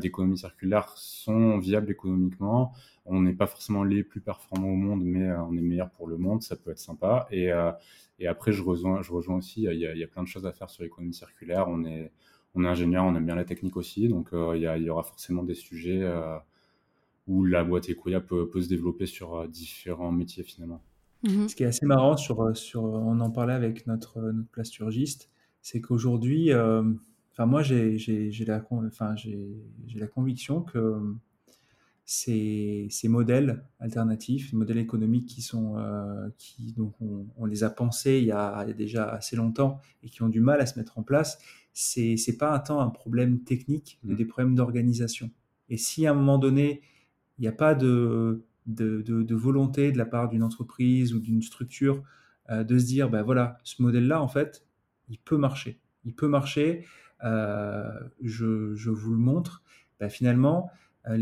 [0.00, 2.72] d'économie circulaire sont viables économiquement.
[3.04, 6.18] On n'est pas forcément les plus performants au monde, mais on est meilleur pour le
[6.18, 7.26] monde, ça peut être sympa.
[7.30, 7.50] Et,
[8.20, 10.28] et après, je rejoins, je rejoins aussi, il y, a, il y, a, plein de
[10.28, 11.66] choses à faire sur l'économie circulaire.
[11.68, 12.12] On est,
[12.54, 15.02] on est ingénieur, on aime bien la technique aussi, donc il, y, il, y, aura
[15.02, 16.08] forcément des sujets
[17.26, 20.80] où la boîte Ecoya peut, peut se développer sur différents métiers finalement.
[21.22, 21.48] Mhm.
[21.48, 25.30] Ce qui est assez marrant, sur, sur, on en parlait avec notre, notre plasturgiste,
[25.60, 26.82] c'est qu'aujourd'hui, euh,
[27.32, 27.98] enfin moi j'ai
[28.46, 29.14] la, enfin,
[29.94, 31.00] la conviction que
[32.04, 37.64] ces, ces, modèles alternatifs, les modèles économiques qui sont, euh, qui, donc on, on, les
[37.64, 40.40] a pensés il y a, il y a, déjà assez longtemps et qui ont du
[40.40, 41.38] mal à se mettre en place,
[41.72, 44.16] c'est pas un temps un problème technique, mais mmh.
[44.16, 45.30] des problèmes d'organisation.
[45.68, 46.82] Et si à un moment donné,
[47.38, 52.02] il n'y a pas de, de, volonté de la part d'une entreprise ou d'une structure
[52.50, 54.66] euh, de se dire, ben voilà, ce modèle-là, en fait,
[55.08, 55.80] il peut marcher.
[56.04, 56.84] Il peut marcher,
[57.24, 57.92] euh,
[58.22, 59.62] je, vous le montre.
[60.00, 60.70] Ben, finalement,
[61.08, 61.16] euh,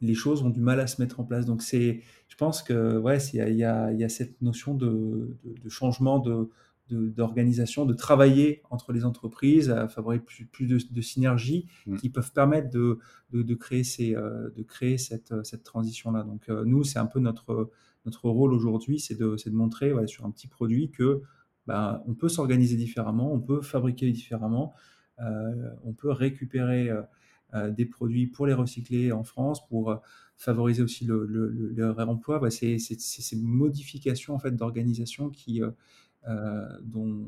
[0.00, 1.46] les choses ont du mal à se mettre en place.
[1.46, 5.68] Donc, c'est, je pense que ouais, il y a, y a, cette notion de, de
[5.68, 6.50] changement de,
[6.90, 11.96] d'organisation, de, travailler entre les entreprises, à favoriser plus, de, de synergies mm.
[11.96, 12.98] qui peuvent permettre de,
[13.32, 16.22] de créer, ces, euh, de créer cette, cette transition-là.
[16.24, 17.70] Donc euh, nous, c'est un peu notre,
[18.04, 21.22] notre rôle aujourd'hui, c'est de, de montrer sur un petit produit que
[21.66, 24.74] ben, on peut s'organiser différemment, on peut fabriquer différemment,
[25.20, 26.90] euh, on peut récupérer
[27.76, 30.00] des produits pour les recycler en France, pour
[30.38, 32.38] favoriser aussi le, le, le, réemploi.
[32.38, 35.60] Ben, c'est ces modifications en fait, d'organisation qui
[36.28, 37.26] euh, dont,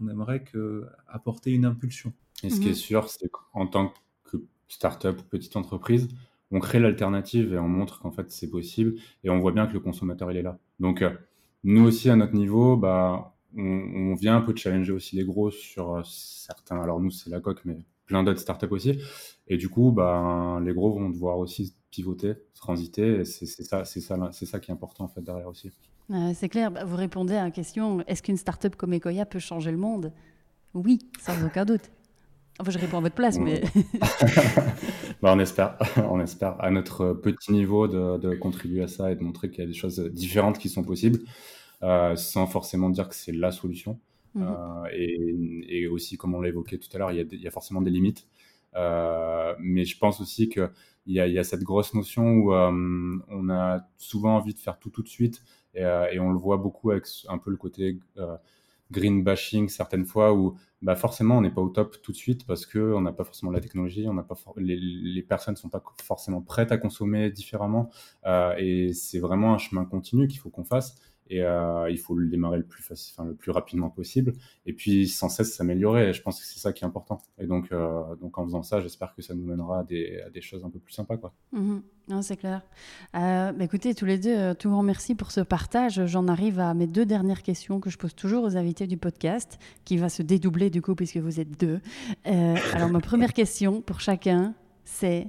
[0.00, 2.12] on aimerait que, apporter une impulsion.
[2.44, 2.74] Et ce qui est mhm.
[2.76, 4.36] sûr, c'est qu'en tant que
[4.68, 6.06] start-up ou petite entreprise,
[6.52, 9.72] on crée l'alternative et on montre qu'en fait c'est possible et on voit bien que
[9.72, 10.58] le consommateur il est là.
[10.78, 11.10] Donc euh,
[11.64, 15.94] nous aussi à notre niveau, bah, on, vient un peu challenger aussi les gros sur
[15.94, 16.80] euh, certains.
[16.80, 18.98] Alors nous c'est la coque, mais plein d'autres startups aussi.
[19.46, 23.24] Et du coup, bah, les gros vont devoir aussi pivoter, transiter.
[23.24, 25.70] C'est ça, c'est ça, c'est ça qui est important en fait derrière aussi.
[26.34, 26.70] c'est clair.
[26.70, 30.12] Bah, vous répondez à la question est-ce qu'une startup comme Ecoya peut changer le monde?
[30.74, 31.90] Oui, sans aucun doute.
[32.60, 33.62] Enfin, je réponds à votre place, mais.
[35.22, 35.78] bah, on espère,
[36.10, 39.60] on espère à notre petit niveau de, de contribuer à ça et de montrer qu'il
[39.60, 41.26] y a des choses différentes qui sont possibles, euh,
[41.80, 43.98] sans forcément dire que c'est la solution.
[44.34, 44.42] Mmh.
[44.42, 47.50] Euh, et, et, aussi, comme on l'a évoqué tout à l'heure, il, il, y a
[47.50, 48.26] forcément des limites.
[48.76, 50.70] Euh, mais je pense aussi qu'il
[51.06, 54.90] y, y a cette grosse notion où euh, on a souvent envie de faire tout
[54.90, 55.42] tout de suite
[55.74, 57.98] et, et, on le voit beaucoup avec un peu le côté
[58.90, 62.46] green bashing certaines fois où bah forcément on n'est pas au top tout de suite
[62.46, 65.68] parce que on n'a pas forcément la technologie, on n'a pas les, les, personnes sont
[65.68, 67.90] pas forcément prêtes à consommer différemment
[68.26, 70.94] euh, et c'est vraiment un chemin continu qu'il faut qu'on fasse
[71.30, 74.32] et euh, il faut le démarrer le plus rapidement possible
[74.66, 76.12] et puis sans cesse s'améliorer.
[76.12, 77.20] Je pense que c'est ça qui est important.
[77.38, 80.30] Et donc, euh, donc en faisant ça, j'espère que ça nous mènera à des, à
[80.30, 81.32] des choses un peu plus sympas, quoi.
[81.52, 82.62] Mmh non, c'est clair.
[83.14, 86.06] Euh, bah, écoutez, tous les deux, tout grand merci pour ce partage.
[86.06, 89.58] J'en arrive à mes deux dernières questions que je pose toujours aux invités du podcast,
[89.84, 91.80] qui va se dédoubler du coup puisque vous êtes deux.
[92.24, 94.54] alors ma première question pour chacun,
[94.86, 95.28] c'est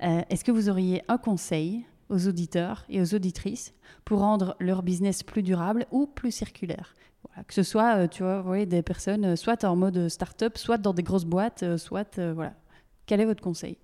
[0.00, 5.22] est-ce que vous auriez un conseil aux auditeurs et aux auditrices pour rendre leur business
[5.22, 6.94] plus durable ou plus circulaire.
[7.26, 10.56] Voilà, que ce soit, euh, tu vois, voyez, des personnes euh, soit en mode start-up,
[10.56, 12.54] soit dans des grosses boîtes, euh, soit, voilà.
[13.06, 13.78] Quel est votre conseil?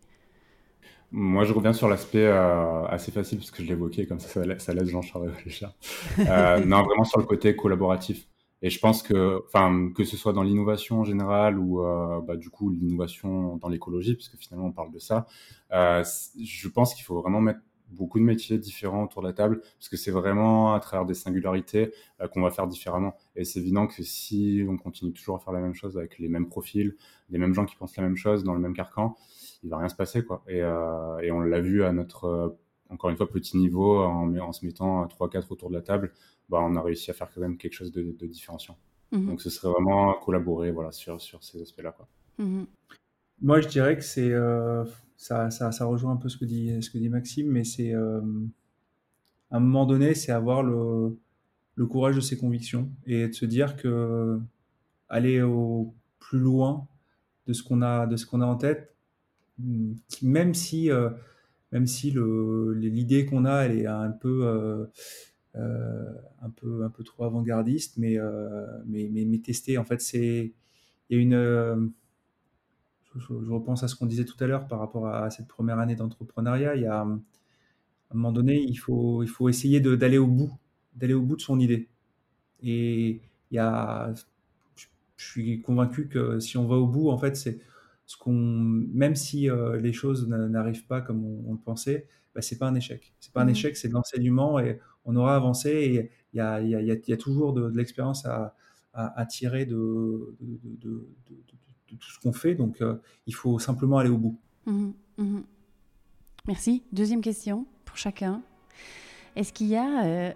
[1.11, 4.75] Moi, je reviens sur l'aspect assez facile, parce que je l'évoquais, comme ça, ça, ça
[4.75, 5.73] laisse Jean-Charles réfléchir.
[6.19, 8.27] non, vraiment sur le côté collaboratif.
[8.63, 11.83] Et je pense que, enfin, que ce soit dans l'innovation en général ou
[12.27, 15.27] bah, du coup l'innovation dans l'écologie, puisque finalement on parle de ça,
[15.71, 17.61] je pense qu'il faut vraiment mettre
[17.95, 21.15] beaucoup de métiers différents autour de la table, parce que c'est vraiment à travers des
[21.15, 23.15] singularités euh, qu'on va faire différemment.
[23.37, 26.29] Et c'est évident que si on continue toujours à faire la même chose avec les
[26.29, 26.97] mêmes profils,
[27.31, 29.17] les mêmes gens qui pensent la même chose dans le même carcan,
[29.63, 30.43] il va rien se passer, quoi.
[30.49, 32.49] Et, euh, et on l'a vu à notre, euh,
[32.91, 36.13] encore une fois, petit niveau, en, en se mettant 3-4 autour de la table,
[36.49, 38.77] bah, on a réussi à faire quand même quelque chose de, de différenciant.
[39.13, 41.93] Mmh Donc ce serait vraiment collaborer voilà, sur, sur ces aspects-là.
[41.93, 42.09] Quoi.
[42.39, 42.65] Mmh
[43.41, 44.33] Moi, je dirais que c'est
[45.25, 48.21] ça, ça, ça, rejoint un peu ce que dit, Maxime, mais c'est euh,
[49.51, 51.17] à un moment donné, c'est avoir le,
[51.87, 54.39] courage de ses convictions et de se dire que
[55.09, 56.87] aller au plus loin
[57.47, 58.95] de ce qu'on a, de ce qu'on a en tête,
[60.23, 61.09] même si, euh,
[61.73, 62.15] même si
[62.77, 64.45] l'idée qu'on a, elle est un peu,
[65.57, 68.19] euh, un peu, un peu trop avant-gardiste, mais,
[68.87, 69.79] mais, mais, mais, tester.
[69.79, 70.53] En fait, c'est,
[71.09, 71.93] il y a une
[73.17, 75.97] je, repense à ce qu'on disait tout à l'heure par rapport à, cette première année
[75.97, 76.77] d'entrepreneuriat.
[76.77, 77.21] Il y a, à un
[78.13, 80.53] moment donné, il faut, il faut essayer d'aller au bout,
[80.95, 81.89] d'aller au bout de son idée.
[82.63, 84.13] Et il y a,
[84.77, 84.87] je,
[85.17, 87.61] suis convaincu que si on va au bout, en fait, c'est
[88.07, 89.49] ce qu'on, même si
[89.81, 93.15] les choses n'arrivent pas comme on, le pensait, bah, c'est pas un échec.
[93.21, 96.41] C'est pas un mmh échec, c'est de l'enseignement et on aura avancé et il y
[96.41, 98.55] a, y, a, y a, toujours de, l'expérience à,
[98.93, 101.07] à, tirer de, de,
[101.99, 102.55] tout ce qu'on fait.
[102.55, 102.83] Donc,
[103.27, 104.39] il faut simplement aller au bout.
[104.67, 105.41] Mmh mmh
[106.47, 106.83] Merci.
[106.93, 108.43] Deuxième question pour chacun.
[109.37, 110.33] Est-ce qu'il y a euh,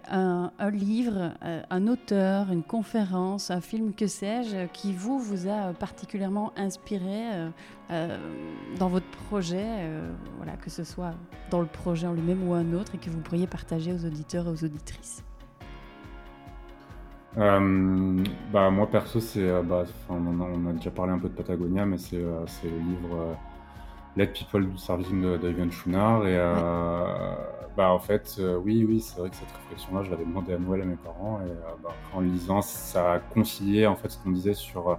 [0.59, 5.71] un, livre, euh, un auteur, une conférence, un film, que sais-je, qui vous, vous a
[5.71, 7.49] particulièrement inspiré
[7.91, 8.17] euh,
[8.77, 9.65] dans votre projet,
[10.35, 11.13] voilà, que ce soit
[11.49, 14.47] dans le projet en lui-même ou un autre, et que vous pourriez partager aux auditeurs
[14.47, 15.23] et aux auditrices?
[17.39, 22.17] Bah, Moi, perso, c'est, bah, on, a déjà parlé un peu de Patagonia, mais c'est,
[22.17, 23.37] le livre
[24.17, 26.27] Let People Do Serving de, de Schunard.
[26.27, 26.37] Et
[27.79, 30.57] bah, en fait, euh, oui, oui, c'est vrai que cette réflexion-là, je l'avais demandé à
[30.57, 31.39] Noël à mes parents.
[31.45, 34.95] Et euh, bah, en lisant, ça a concilié en fait ce qu'on disait sur euh,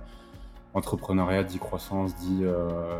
[0.72, 2.42] entrepreneuriat, dit croissance, dit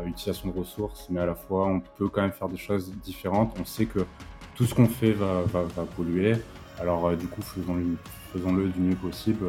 [0.05, 3.57] utilisation de ressources, mais à la fois, on peut quand même faire des choses différentes.
[3.59, 4.05] On sait que
[4.53, 6.35] tout ce qu'on fait va, va, polluer.
[6.79, 7.95] Alors, du coup, faisons-le
[8.33, 9.45] faisons du mieux possible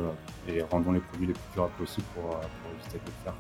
[0.49, 3.35] et rendons les produits les plus durables possibles pour, pour éviter de le faire.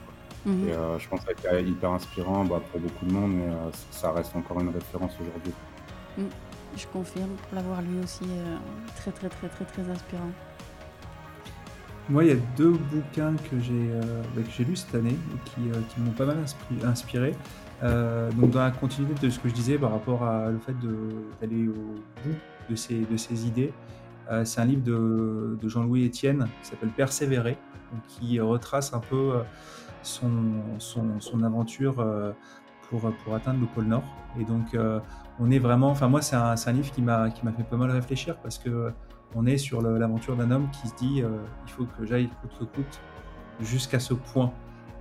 [0.45, 3.33] Mmh et je pense que ça a été hyper inspirant bah, pour beaucoup de monde,
[3.33, 3.49] mais
[3.93, 5.53] ça reste encore une référence aujourd'hui.
[6.19, 6.23] Mmh.
[6.77, 8.57] Je confirme, pour l'avoir lu aussi, euh,
[8.97, 10.31] très très très très très inspirant.
[12.09, 15.71] Moi, il y a deux bouquins que j'ai euh, bah, lus cette année et qui,
[15.71, 16.39] euh, qui m'ont pas mal
[16.85, 17.35] inspiré.
[17.83, 20.75] donc, dans la continuité de ce que je disais par rapport à le fait
[21.41, 22.37] d'aller au bout
[22.71, 23.73] de ces, de ces idées,
[24.45, 27.57] c'est un livre de, Jean-Louis Etienne qui s'appelle Persévérer,
[28.09, 29.43] qui retrace un peu
[30.03, 30.33] son,
[30.79, 32.05] son, aventure
[32.89, 34.05] pour, pour atteindre le pôle Nord.
[34.41, 34.77] Et donc,
[35.39, 38.59] on est vraiment, enfin moi c'est un, livre qui m'a fait pas mal réfléchir parce
[38.59, 38.93] que
[39.35, 41.29] on est sur l'aventure d'un homme qui se dit euh,
[41.67, 43.01] il faut que j'aille coûte que coûte
[43.61, 44.53] jusqu'à ce point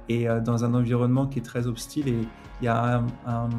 [0.07, 2.22] et euh, dans un environnement qui est très hostile et
[2.61, 3.49] il y a un,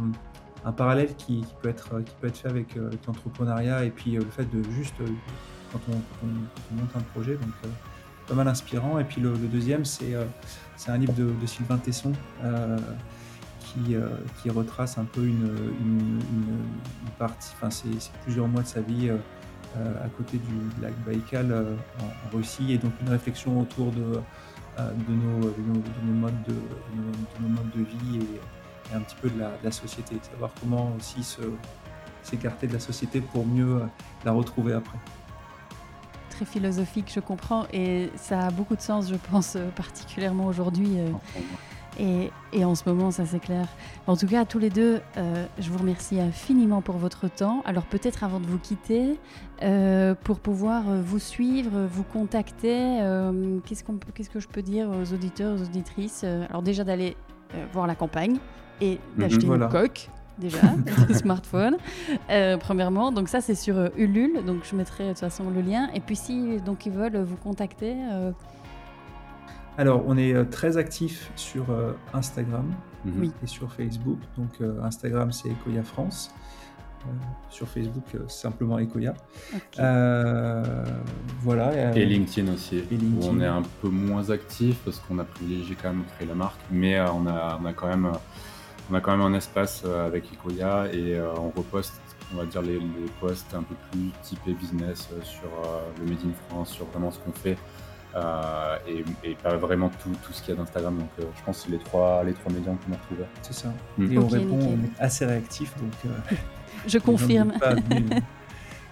[0.71, 4.45] parallèle qui, peut être qui peut être fait avec, euh, l'entrepreneuriat et puis le fait
[4.45, 4.95] de juste
[5.73, 6.27] quand on,
[6.77, 7.73] monte un projet donc
[8.29, 8.99] pas mal inspirant.
[8.99, 10.15] Et puis le, deuxième c'est
[10.87, 12.13] un livre de, de Sylvain Tesson
[13.91, 14.09] euh,
[14.43, 16.21] qui, retrace un peu une,
[17.19, 19.17] partie, enfin c'est plusieurs mois de sa vie euh,
[19.79, 21.55] euh, à côté du lac Baïkal
[22.01, 22.73] en, Russie.
[22.73, 24.21] Et donc une réflexion autour de,
[24.79, 26.55] de, nos, modes de,
[27.41, 28.41] nos, modes de vie et,
[28.95, 31.23] un petit peu de la, société, savoir comment aussi
[32.23, 33.83] s'écarter de la société pour mieux
[34.25, 34.99] la retrouver après
[36.31, 40.97] très philosophique, je comprends, et ça a beaucoup de sens, je pense, particulièrement aujourd'hui.
[41.99, 42.31] Et,
[42.65, 43.67] en ce moment, ça c'est clair.
[44.07, 47.63] En tout cas, à tous les deux, euh, je vous remercie infiniment pour votre temps.
[47.65, 49.19] Alors peut-être avant de vous quitter,
[49.63, 52.99] euh, pour pouvoir euh, vous suivre, vous contacter,
[53.65, 57.17] qu'est-ce, qu'on qu'est-ce que je peux dire aux auditeurs, aux auditrices Alors déjà d'aller
[57.73, 58.39] voir la campagne
[58.81, 60.59] et mhm, d'acheter une coque déjà,
[61.11, 61.77] un smartphone,
[62.61, 63.13] premièrement.
[63.13, 64.45] Donc ça, c'est sur Ulule.
[64.45, 65.89] Donc je mettrai de toute façon le lien.
[65.95, 67.95] Et puis si donc ils veulent vous contacter,
[69.79, 72.71] alors, on est euh, très actif sur euh, Instagram
[73.43, 74.19] et sur Facebook.
[74.37, 76.35] Donc, euh, Instagram, c'est Ecoya France.
[77.51, 79.15] Sur Facebook, simplement Ecoya.
[81.41, 81.95] voilà.
[81.97, 85.91] Et LinkedIn aussi, où on est un peu moins actif parce qu'on a privilégié quand
[85.91, 88.11] même créer la marque, mais on, a, on, a quand même,
[88.91, 91.95] on a quand même un espace avec Ecoya et on reposte
[92.35, 95.51] on va dire les, les, posts un peu plus typés business sur
[95.99, 97.59] le Made in France, sur vraiment ce qu'on fait.
[98.15, 98.77] Euh,
[99.25, 100.99] et, pas vraiment tout, tout ce qu'il y a d'Instagram.
[100.99, 103.25] Donc euh, je pense que c'est les trois, les trois médias qu'on a retrouvés.
[103.41, 103.73] C'est ça.
[103.97, 104.13] Mm.
[104.13, 105.75] Et on répond, on est assez réactif.
[105.79, 106.35] Donc, euh,
[106.87, 107.53] je confirme.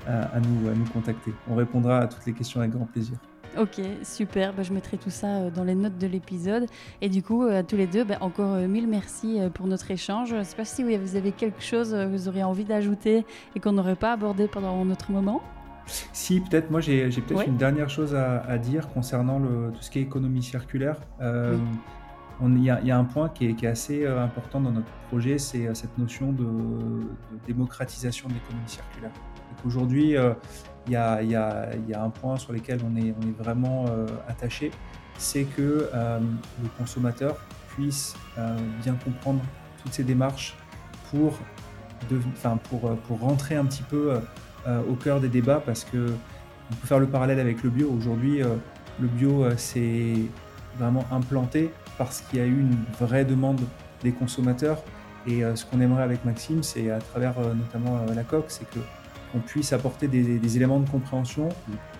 [0.07, 1.33] à, nous, à nous contacter.
[1.49, 3.17] On répondra à toutes les questions avec grand plaisir.
[3.59, 4.53] Ok, super.
[4.53, 6.67] Bah, je mettrai tout ça dans les notes de l'épisode.
[7.01, 10.31] Et du coup, à tous les deux, bah, encore mille merci pour notre échange.
[10.31, 13.25] Je ne sais pas si vous avez quelque chose que vous auriez envie d'ajouter
[13.55, 15.43] et qu'on n'aurait pas abordé pendant notre moment?
[16.13, 19.99] Si, peut-être, moi j'ai peut-être une dernière chose à, dire concernant le, tout ce qui
[19.99, 20.97] est économie circulaire.
[21.21, 21.57] Euh,
[22.49, 25.75] il y, a un point qui est, assez euh, important dans notre projet, c'est euh,
[25.75, 26.47] cette notion de,
[27.47, 29.13] démocratisation de l'économie circulaire.
[29.65, 30.15] Aujourd'hui,
[30.87, 33.85] il y, a, un point sur lequel on est, vraiment
[34.27, 34.71] attaché,
[35.19, 37.37] c'est que le consommateur
[37.69, 38.15] puisse
[38.83, 39.43] bien comprendre
[39.83, 40.57] toutes ces démarches
[41.11, 41.39] pour,
[43.21, 44.19] rentrer un petit peu
[44.67, 46.13] euh, au cœur des débats parce que
[46.71, 47.91] on peut faire le parallèle avec le bio.
[47.91, 48.57] Aujourd'hui, euh,
[49.01, 50.17] le bio euh, s'est
[50.79, 51.71] vraiment implanté
[52.01, 53.61] parce qu'il y a eu une vraie demande
[54.03, 54.83] des consommateurs.
[55.27, 59.75] Et ce qu'on aimerait avec Maxime, c'est à travers notamment la COC, c'est qu'on puisse
[59.75, 61.51] apporter des, éléments de compréhension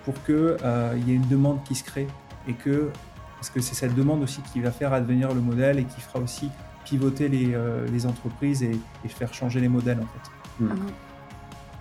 [0.03, 0.57] pour qu'il
[1.05, 2.07] y ait une demande qui se crée
[2.47, 2.89] et que
[3.35, 6.17] parce que c'est cette demande aussi qui va faire advenir le modèle et qui fera
[6.17, 6.49] aussi
[6.83, 7.55] pivoter les,
[7.91, 10.63] les entreprises et, faire changer les modèles en fait.
[10.63, 10.69] Mmh.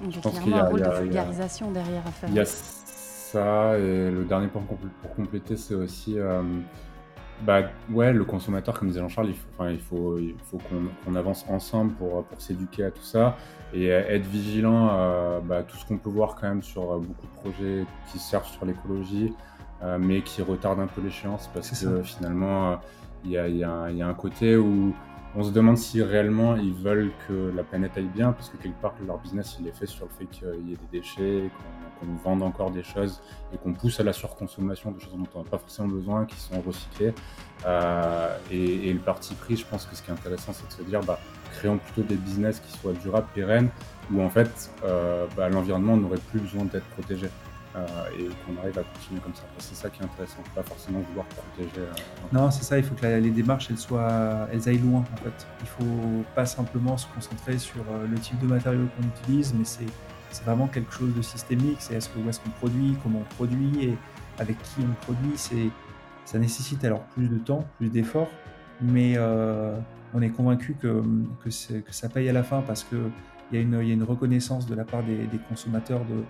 [0.02, 2.28] Il y a clairement un rôle de vulgarisation derrière à faire.
[2.28, 4.62] Il y a ça, et le dernier point
[5.00, 6.18] pour compléter, c'est aussi
[7.42, 10.58] bah ouais, le consommateur, comme disait Jean-Charles, il faut, enfin, il faut, il faut
[11.04, 13.36] qu'on avance ensemble pour, pour s'éduquer à tout ça
[13.72, 17.40] et être vigilant à bah, tout ce qu'on peut voir quand même sur beaucoup de
[17.40, 19.32] projets qui servent sur l'écologie,
[19.82, 22.80] euh, mais qui retardent un peu l'échéance parce que finalement,
[23.24, 24.94] il y a, y, a, y a, un côté où
[25.36, 28.80] on se demande si réellement ils veulent que la planète aille bien, parce que quelque
[28.80, 31.50] part leur business il est fait sur le fait qu'il y ait des déchets,
[32.00, 33.22] qu'on vende encore des choses
[33.52, 36.36] et qu'on pousse à la surconsommation de choses dont on n'a pas forcément besoin, qui
[36.36, 37.14] sont recyclées.
[37.66, 40.82] Euh, et, le parti pris, je pense que ce qui est intéressant, c'est de se
[40.82, 41.20] dire, bah,
[41.52, 43.68] créons plutôt des business qui soient durables, pérennes,
[44.12, 47.28] où en fait euh, bah, l'environnement n'aurait plus besoin d'être protégé.
[47.76, 47.86] Euh,
[48.18, 49.44] et qu'on arrive à continuer comme ça.
[49.58, 51.70] C'est ça qui est intéressant, pas forcément vouloir protéger.
[51.78, 51.92] Euh,
[52.32, 55.46] non, c'est ça, il faut que les démarches elles, soient, elles aillent loin en fait.
[55.60, 59.64] Il faut pas simplement se concentrer sur euh, le type de matériaux qu'on utilise, mais
[59.64, 61.76] c'est vraiment quelque chose de systémique.
[61.78, 63.96] C'est est-ce que, où est-ce qu'on produit, comment on produit et
[64.40, 65.36] avec qui on produit.
[66.24, 68.30] Ça nécessite alors plus de temps, plus d'efforts,
[68.80, 71.04] mais on est convaincu que,
[71.44, 72.98] que, que, ça paye à la fin parce qu'il
[73.52, 76.24] y, y, a une reconnaissance de la part des, des consommateurs de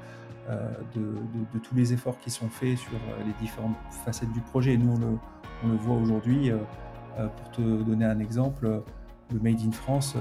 [0.50, 4.72] euh, de, tous les efforts qui sont faits sur euh, les différentes facettes du projet.
[4.72, 4.98] Et nous,
[5.62, 6.50] on le, voit aujourd'hui.
[6.50, 6.56] Euh,
[7.36, 8.82] pour te donner un exemple,
[9.32, 10.16] le Made in France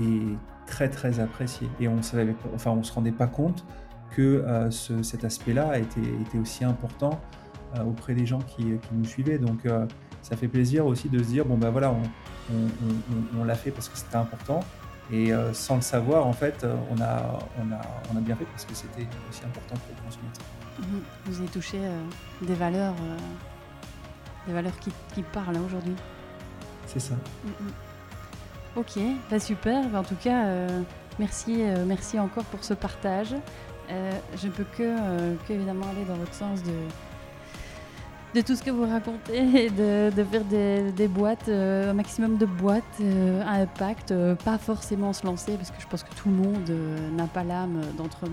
[0.00, 1.68] est très très apprécié.
[1.80, 3.64] Et on ne enfin, se rendait pas compte
[4.10, 7.20] que cet aspect-là était, aussi important
[7.86, 9.38] auprès des gens qui, nous suivaient.
[9.38, 9.68] Donc
[10.22, 11.94] ça fait plaisir aussi de se dire, bon ben voilà,
[13.38, 14.60] on l'a fait parce que c'était important.
[15.10, 17.80] Et euh, sans le savoir, en fait, euh, on a, on a,
[18.12, 20.44] on a bien fait parce que c'était aussi important pour le consommateur.
[20.78, 21.02] Mhm.
[21.26, 22.02] Vous avez touché euh,
[22.42, 22.94] des valeurs,
[24.46, 25.94] des valeurs qui, qui parlent aujourd'hui.
[26.86, 27.14] C'est ça.
[28.76, 28.98] Ok,
[29.30, 29.86] bah super.
[29.88, 30.46] Bah, en tout cas,
[31.18, 33.34] merci, merci encore pour ce partage.
[33.88, 36.72] je ne peux que, que, évidemment aller dans votre sens de
[38.34, 42.46] de tout ce que vous racontez et de, faire des, boîtes, euh, un maximum de
[42.46, 46.28] boîtes euh, à impact, euh, pas forcément se lancer parce que je pense que tout
[46.28, 46.70] le monde
[47.16, 47.80] n'a pas l'âme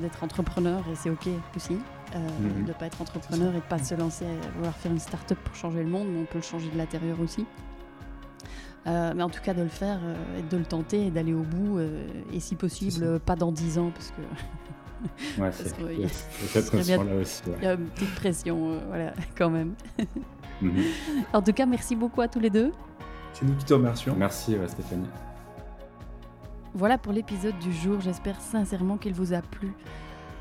[0.01, 2.63] d'être entrepreneur et c'est ok aussi mhm.
[2.63, 5.37] de ne pas être entrepreneur et de pas se lancer à vouloir faire une start-up
[5.43, 7.45] pour changer le monde, mais on peut le changer de l'intérieur aussi.
[8.85, 9.99] mais en tout cas de le faire
[10.37, 11.79] et de le tenter et d'aller au bout
[12.33, 14.21] et si possible pas dans 10 ans parce que
[15.37, 15.75] Ouais, c'est.
[15.79, 19.73] Il y a une petite pression, euh, voilà, quand même.
[20.61, 20.83] Mhm.
[21.33, 22.71] En tout cas, merci beaucoup à tous les deux.
[23.33, 24.15] C'est nous qui te remercions.
[24.17, 25.07] Merci Stéphanie.
[26.73, 27.99] Voilà pour l'épisode du jour.
[28.01, 29.71] J'espère sincèrement qu'il vous a plu.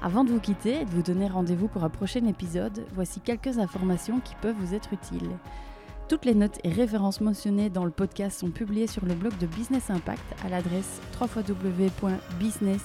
[0.02, 3.58] Avant de vous quitter et de vous donner rendez-vous pour un prochain épisode, voici quelques
[3.58, 5.30] informations qui peuvent vous être utiles.
[6.08, 9.46] Toutes les notes et références mentionnées dans le podcast sont publiées sur le blog de
[9.46, 12.80] Business Impact à l'adresse www.business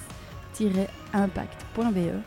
[1.13, 2.21] impact.be.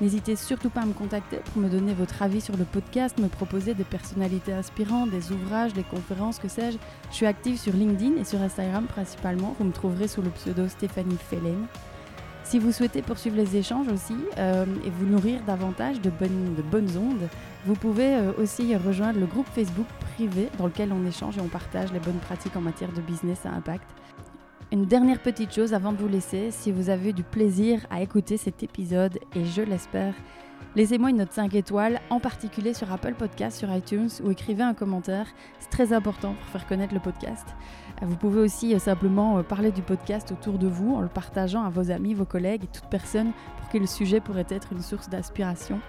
[0.00, 3.28] N'hésitez surtout pas à me contacter pour me donner votre avis sur le podcast, me
[3.28, 6.78] proposer des personnalités inspirantes, des ouvrages, des conférences, que sais-je.
[7.10, 9.54] Je suis active sur LinkedIn et sur Instagram principalement.
[9.58, 11.66] Vous me trouverez sous le pseudo Stéphanie Fellen.
[12.42, 16.62] Si vous souhaitez poursuivre les échanges aussi euh, et vous nourrir davantage de bonnes, de
[16.62, 17.28] bonnes ondes,
[17.64, 21.48] vous pouvez euh, aussi rejoindre le groupe Facebook privé dans lequel on échange et on
[21.48, 23.84] partage les bonnes pratiques en matière de business à impact.
[24.72, 28.38] Une dernière petite chose avant de vous laisser, si vous avez du plaisir à écouter
[28.38, 30.14] cet épisode, et je l'espère,
[30.76, 34.72] laissez-moi une note 5 étoiles, en particulier sur Apple Podcast, sur iTunes, ou écrivez un
[34.72, 35.26] commentaire,
[35.60, 37.44] c'est très important pour faire connaître le podcast.
[38.00, 41.64] Vous pouvez aussi euh, simplement euh, parler du podcast autour de vous en le partageant
[41.64, 44.80] à vos amis, vos collègues et toute personne pour qui le sujet pourrait être une
[44.80, 45.80] source d'inspiration.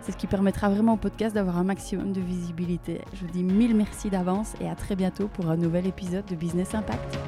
[0.00, 3.02] C'est ce qui permettra vraiment au podcast d'avoir un maximum de visibilité.
[3.12, 6.34] Je vous dis mille merci d'avance et à très bientôt pour un nouvel épisode de
[6.34, 7.18] Business Impact.